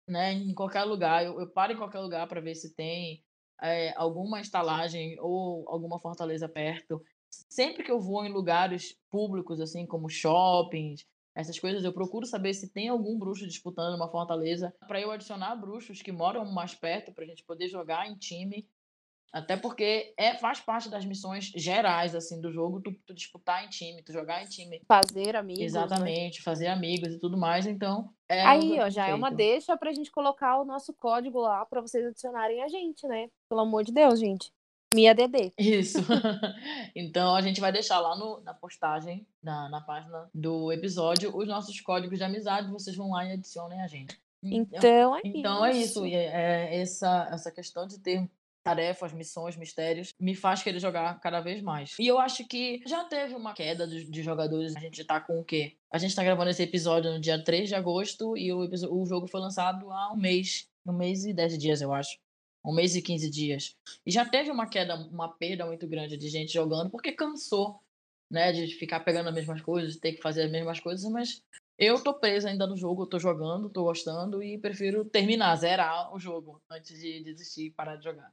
[0.06, 1.24] né, em qualquer lugar.
[1.24, 3.24] Eu, eu paro em qualquer lugar para ver se tem
[3.62, 7.02] é, alguma estalagem ou alguma fortaleza perto.
[7.48, 11.04] Sempre que eu vou em lugares públicos, assim, como shoppings,
[11.36, 15.54] essas coisas, eu procuro saber se tem algum bruxo disputando uma fortaleza para eu adicionar
[15.54, 18.66] bruxos que moram mais perto para a gente poder jogar em time.
[19.36, 23.68] Até porque é, faz parte das missões gerais assim do jogo, tu, tu disputar em
[23.68, 24.80] time, tu jogar em time.
[24.88, 25.60] Fazer amigos.
[25.60, 25.66] né?
[25.66, 27.66] Exatamente, fazer amigos e tudo mais.
[27.66, 31.66] Então, é Aí, ó, já é uma deixa pra gente colocar o nosso código lá
[31.66, 33.28] pra vocês adicionarem a gente, né?
[33.46, 34.50] Pelo amor de Deus, gente.
[34.94, 35.52] Mia DD.
[35.58, 35.98] Isso.
[36.96, 41.46] então a gente vai deixar lá no, na postagem, na, na página do episódio, os
[41.46, 42.70] nossos códigos de amizade.
[42.70, 44.18] Vocês vão lá e adicionem a gente.
[44.42, 45.76] Então é Então isso.
[45.76, 46.06] é isso.
[46.06, 48.26] E é, é essa, essa questão de ter
[48.66, 51.94] tarefas, missões, mistérios, me faz querer jogar cada vez mais.
[52.00, 54.74] E eu acho que já teve uma queda de, de jogadores.
[54.74, 55.76] A gente tá com o quê?
[55.88, 59.28] A gente tá gravando esse episódio no dia 3 de agosto e o, o jogo
[59.28, 60.68] foi lançado há um mês.
[60.84, 62.18] Um mês e 10 dias, eu acho.
[62.64, 63.76] Um mês e 15 dias.
[64.04, 67.78] E já teve uma queda, uma perda muito grande de gente jogando, porque cansou,
[68.28, 68.50] né?
[68.50, 71.40] De ficar pegando as mesmas coisas, ter que fazer as mesmas coisas, mas
[71.78, 76.12] eu tô presa ainda no jogo, eu tô jogando, tô gostando e prefiro terminar, zerar
[76.12, 78.32] o jogo antes de desistir e parar de jogar.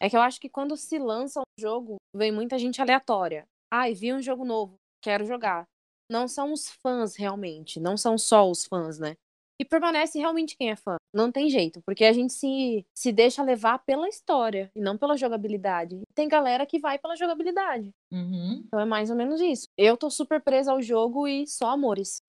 [0.00, 3.44] É que eu acho que quando se lança um jogo, vem muita gente aleatória.
[3.72, 5.64] Ai, vi um jogo novo, quero jogar.
[6.10, 9.16] Não são os fãs realmente, não são só os fãs, né?
[9.60, 10.96] E permanece realmente quem é fã.
[11.14, 15.16] Não tem jeito, porque a gente se, se deixa levar pela história e não pela
[15.16, 15.96] jogabilidade.
[15.96, 17.90] E tem galera que vai pela jogabilidade.
[18.10, 18.62] Uhum.
[18.66, 19.68] Então é mais ou menos isso.
[19.78, 22.22] Eu tô super presa ao jogo e só amores.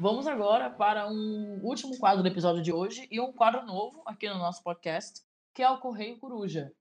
[0.00, 4.26] Vamos agora para um último quadro do episódio de hoje e um quadro novo aqui
[4.30, 5.20] no nosso podcast,
[5.52, 6.72] que é o Correio Coruja.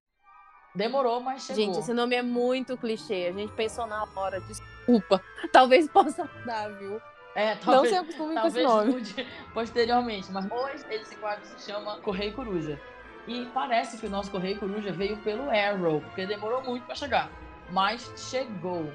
[0.74, 1.66] Demorou, mas chegou.
[1.66, 3.28] Gente, esse nome é muito clichê.
[3.30, 5.22] A gente pensou na hora, desculpa.
[5.52, 7.02] Talvez possa mudar, viu?
[7.36, 8.92] É, Não talvez, se acostume com esse nome.
[8.94, 12.80] mude posteriormente, mas hoje esse quadro se chama Correio Coruja.
[13.28, 17.30] E parece que o nosso Correio Coruja veio pelo Arrow, porque demorou muito para chegar,
[17.70, 18.90] mas chegou.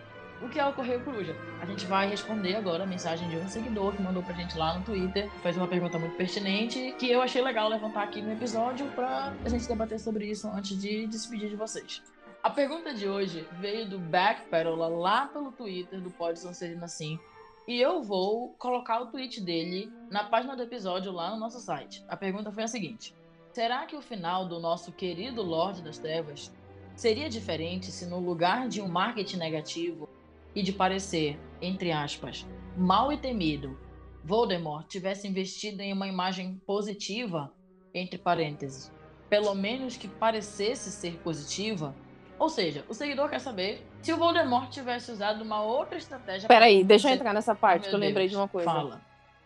[0.45, 1.35] O que é o Correio Coruja?
[1.59, 4.79] A gente vai responder agora a mensagem de um seguidor que mandou pra gente lá
[4.79, 8.87] no Twitter, fez uma pergunta muito pertinente, que eu achei legal levantar aqui no episódio
[8.89, 12.03] pra a gente debater sobre isso antes de despedir de vocês.
[12.43, 17.19] A pergunta de hoje veio do Backpedal lá pelo Twitter do Pode Sonserina Sim.
[17.67, 22.05] E eu vou colocar o tweet dele na página do episódio lá no nosso site.
[22.07, 23.15] A pergunta foi a seguinte:
[23.55, 26.53] Será que o final do nosso querido Lorde das Trevas
[26.95, 30.07] seria diferente se no lugar de um marketing negativo
[30.55, 32.47] e de parecer, entre aspas,
[32.77, 33.79] mal e temido,
[34.23, 37.53] Voldemort tivesse investido em uma imagem positiva,
[37.93, 38.91] entre parênteses,
[39.29, 41.95] pelo menos que parecesse ser positiva?
[42.39, 46.49] Ou seja, o seguidor quer saber se o Voldemort tivesse usado uma outra estratégia.
[46.49, 48.71] Peraí, deixa eu entrar nessa parte, que eu lembrei Deus, de uma coisa.
[48.71, 49.01] Fala.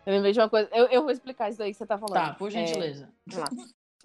[0.06, 0.68] Eu lembrei de uma coisa.
[0.72, 2.14] Eu, eu vou explicar isso daí que você tá falando.
[2.14, 3.12] Tá, por É, gentileza.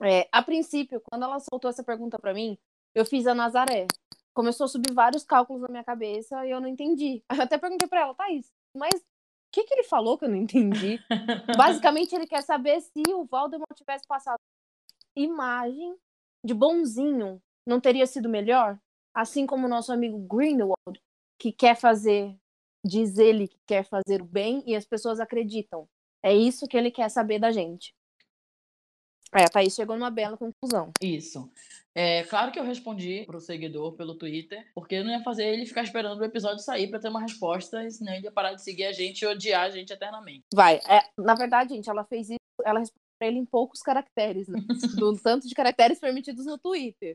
[0.02, 2.58] É, a princípio, quando ela soltou essa pergunta pra mim,
[2.94, 3.88] eu fiz a Nazaré.
[4.34, 7.24] Começou a subir vários cálculos na minha cabeça e eu não entendi.
[7.38, 9.04] Eu até perguntei pra ela, Thaís, mas o
[9.52, 11.00] que, que ele falou que eu não entendi?
[11.56, 14.40] Basicamente, ele quer saber se o Voldemort tivesse passado
[15.16, 15.96] imagem
[16.44, 18.80] de bonzinho, não teria sido melhor?
[19.14, 21.00] Assim como o nosso amigo Grindelwald,
[21.40, 22.36] que quer fazer,
[22.84, 25.88] diz ele que quer fazer o bem e as pessoas acreditam.
[26.24, 27.94] É isso que ele quer saber da gente.
[29.36, 30.92] É, a Thaís chegou numa bela conclusão.
[31.02, 31.52] Isso.
[31.96, 35.66] É claro que eu respondi pro seguidor pelo Twitter, porque eu não ia fazer ele
[35.66, 38.86] ficar esperando o episódio sair pra ter uma resposta, senão ele ia parar de seguir
[38.86, 40.42] a gente e odiar a gente eternamente.
[40.54, 40.78] Vai.
[40.90, 44.60] É, na verdade, gente, ela fez isso, ela respondeu pra ele em poucos caracteres, né?
[44.98, 47.14] do tanto de caracteres permitidos no Twitter.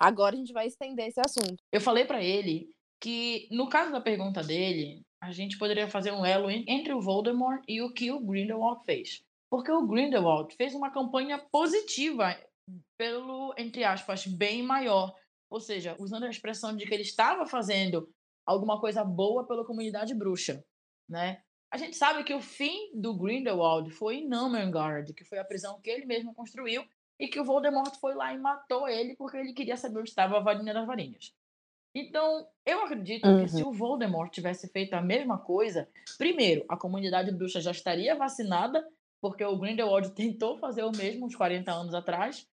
[0.00, 1.56] Agora a gente vai estender esse assunto.
[1.72, 6.24] Eu falei pra ele que, no caso da pergunta dele, a gente poderia fazer um
[6.26, 9.22] elo en- entre o Voldemort e o que o Grindelwald fez.
[9.50, 12.36] Porque o Grindelwald fez uma campanha positiva
[12.96, 15.14] pelo, entre aspas, bem maior.
[15.50, 18.08] Ou seja, usando a expressão de que ele estava fazendo
[18.46, 20.64] alguma coisa boa pela comunidade bruxa,
[21.08, 21.42] né?
[21.70, 25.80] A gente sabe que o fim do Grindelwald foi em Numengard, que foi a prisão
[25.80, 26.82] que ele mesmo construiu,
[27.20, 30.36] e que o Voldemort foi lá e matou ele porque ele queria saber onde estava
[30.38, 31.34] a varinha das varinhas.
[31.94, 33.40] Então, eu acredito Uhum.
[33.40, 38.14] que se o Voldemort tivesse feito a mesma coisa, primeiro, a comunidade bruxa já estaria
[38.14, 38.86] vacinada,
[39.20, 42.46] porque o Grindelwald tentou fazer o mesmo uns 40 anos atrás,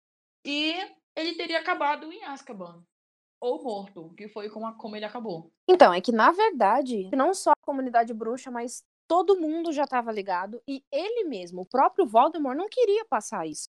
[0.45, 0.75] e
[1.15, 2.83] ele teria acabado em Azkaban.
[3.39, 5.51] Ou morto, que foi como, como ele acabou.
[5.67, 10.11] Então, é que, na verdade, não só a comunidade bruxa, mas todo mundo já estava
[10.11, 10.61] ligado.
[10.67, 13.67] E ele mesmo, o próprio Voldemort, não queria passar isso.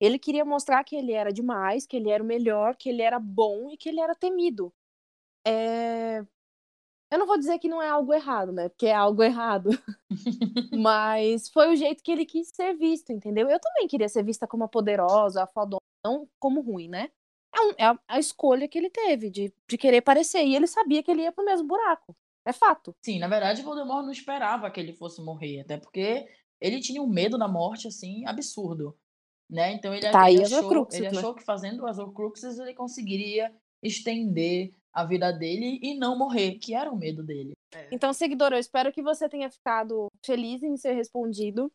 [0.00, 3.18] Ele queria mostrar que ele era demais, que ele era o melhor, que ele era
[3.18, 4.72] bom e que ele era temido.
[5.46, 6.24] É...
[7.10, 8.68] Eu não vou dizer que não é algo errado, né?
[8.68, 9.70] Porque é algo errado.
[10.78, 13.48] Mas foi o jeito que ele quis ser visto, entendeu?
[13.48, 17.10] Eu também queria ser vista como a poderosa, a fodona, não como ruim, né?
[17.54, 20.44] É, um- é a, a escolha que ele teve de, de querer parecer.
[20.44, 22.14] E ele sabia que ele ia pro mesmo buraco.
[22.44, 22.94] É fato.
[23.04, 26.28] Sim, na verdade, Voldemort não esperava que ele fosse morrer, até porque
[26.60, 28.96] ele tinha um medo da morte, assim, absurdo.
[29.50, 29.72] Né?
[29.72, 31.18] Então ele, Tá ele as achou, Horcruxes, ele né?
[31.18, 33.52] achou que fazendo as Horcruxes ele conseguiria
[33.82, 37.52] estender a vida dele e não morrer, que era o medo dele.
[37.90, 41.70] Então, seguidor, eu espero que você tenha ficado feliz em ser respondido.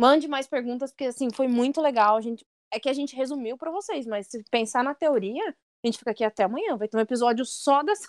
[0.00, 2.16] Mande mais perguntas, porque assim, foi muito legal.
[2.16, 2.44] A gente...
[2.72, 5.54] É que a gente resumiu pra vocês, mas se pensar na teoria,
[5.84, 6.76] a gente fica aqui até amanhã.
[6.76, 8.08] Vai ter um episódio só dessa.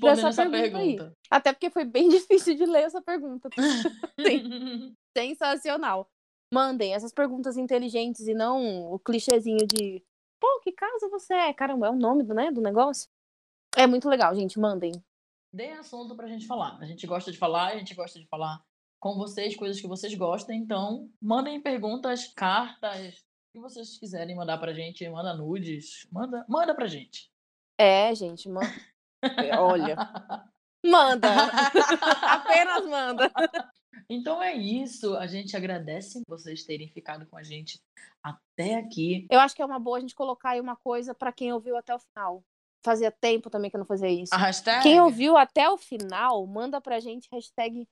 [0.00, 1.12] Dessa essa pergunta pergunta.
[1.30, 3.48] Até porque foi bem difícil de ler essa pergunta.
[5.16, 6.08] Sensacional.
[6.52, 10.02] Mandem essas perguntas inteligentes e não o clichêzinho de
[10.40, 11.52] pô, que casa você é?
[11.52, 13.08] Caramba, é o nome do, né, do negócio?
[13.76, 14.58] É muito legal, gente.
[14.58, 14.92] Mandem.
[15.52, 16.78] Deem assunto pra gente falar.
[16.80, 18.62] A gente gosta de falar, a gente gosta de falar
[19.00, 20.54] com vocês, coisas que vocês gostam.
[20.54, 23.24] Então, mandem perguntas, cartas,
[23.56, 25.08] que vocês quiserem mandar pra gente.
[25.08, 27.32] Manda nudes, manda, manda pra gente.
[27.78, 28.70] É, gente, manda.
[29.58, 29.96] Olha,
[30.84, 31.28] manda.
[32.22, 33.32] Apenas manda.
[34.10, 35.16] Então é isso.
[35.16, 37.80] A gente agradece vocês terem ficado com a gente
[38.22, 39.26] até aqui.
[39.30, 41.78] Eu acho que é uma boa a gente colocar aí uma coisa pra quem ouviu
[41.78, 42.44] até o final.
[42.84, 44.34] Fazia tempo também que eu não fazia isso.
[44.34, 44.82] A hashtag.
[44.82, 47.88] Quem ouviu até o final, manda pra gente hashtag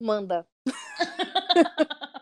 [0.00, 0.44] manda.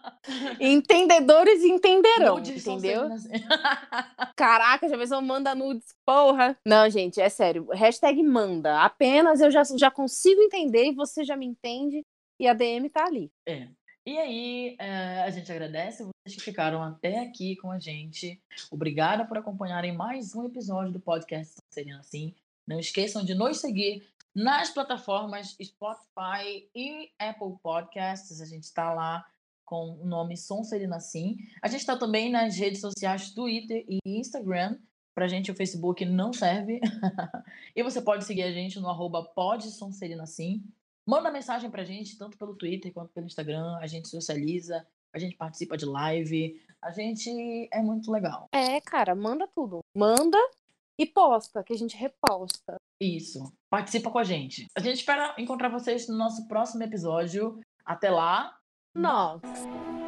[0.60, 3.08] Entendedores entenderão, Nudes entendeu?
[4.36, 6.56] Caraca, já pensou manda nudes, porra.
[6.66, 7.66] Não, gente, é sério.
[7.72, 8.82] Hashtag manda.
[8.82, 12.04] Apenas eu já, já consigo entender e você já me entende
[12.38, 13.30] e a DM tá ali.
[13.46, 13.68] É.
[14.04, 18.40] E aí, é, a gente agradece vocês que ficaram até aqui com a gente.
[18.70, 22.34] Obrigada por acompanharem mais um episódio do podcast Seria Assim.
[22.66, 24.04] Não esqueçam de nos seguir
[24.34, 28.40] nas plataformas Spotify e Apple Podcasts.
[28.40, 29.24] A gente está lá
[29.72, 31.38] com o nome Sonserina Sim.
[31.62, 34.78] A gente está também nas redes sociais Twitter e Instagram.
[35.14, 36.78] Pra gente o Facebook não serve.
[37.74, 39.26] e você pode seguir a gente no arroba
[40.26, 40.62] Sim.
[41.08, 43.78] Manda mensagem pra gente, tanto pelo Twitter quanto pelo Instagram.
[43.78, 46.60] A gente socializa, a gente participa de live.
[46.82, 48.48] A gente é muito legal.
[48.52, 49.80] É, cara, manda tudo.
[49.96, 50.38] Manda
[50.98, 52.76] e posta, que a gente reposta.
[53.00, 53.50] Isso.
[53.70, 54.66] Participa com a gente.
[54.76, 57.58] A gente espera encontrar vocês no nosso próximo episódio.
[57.86, 58.54] Até lá.
[58.94, 60.01] Nossa.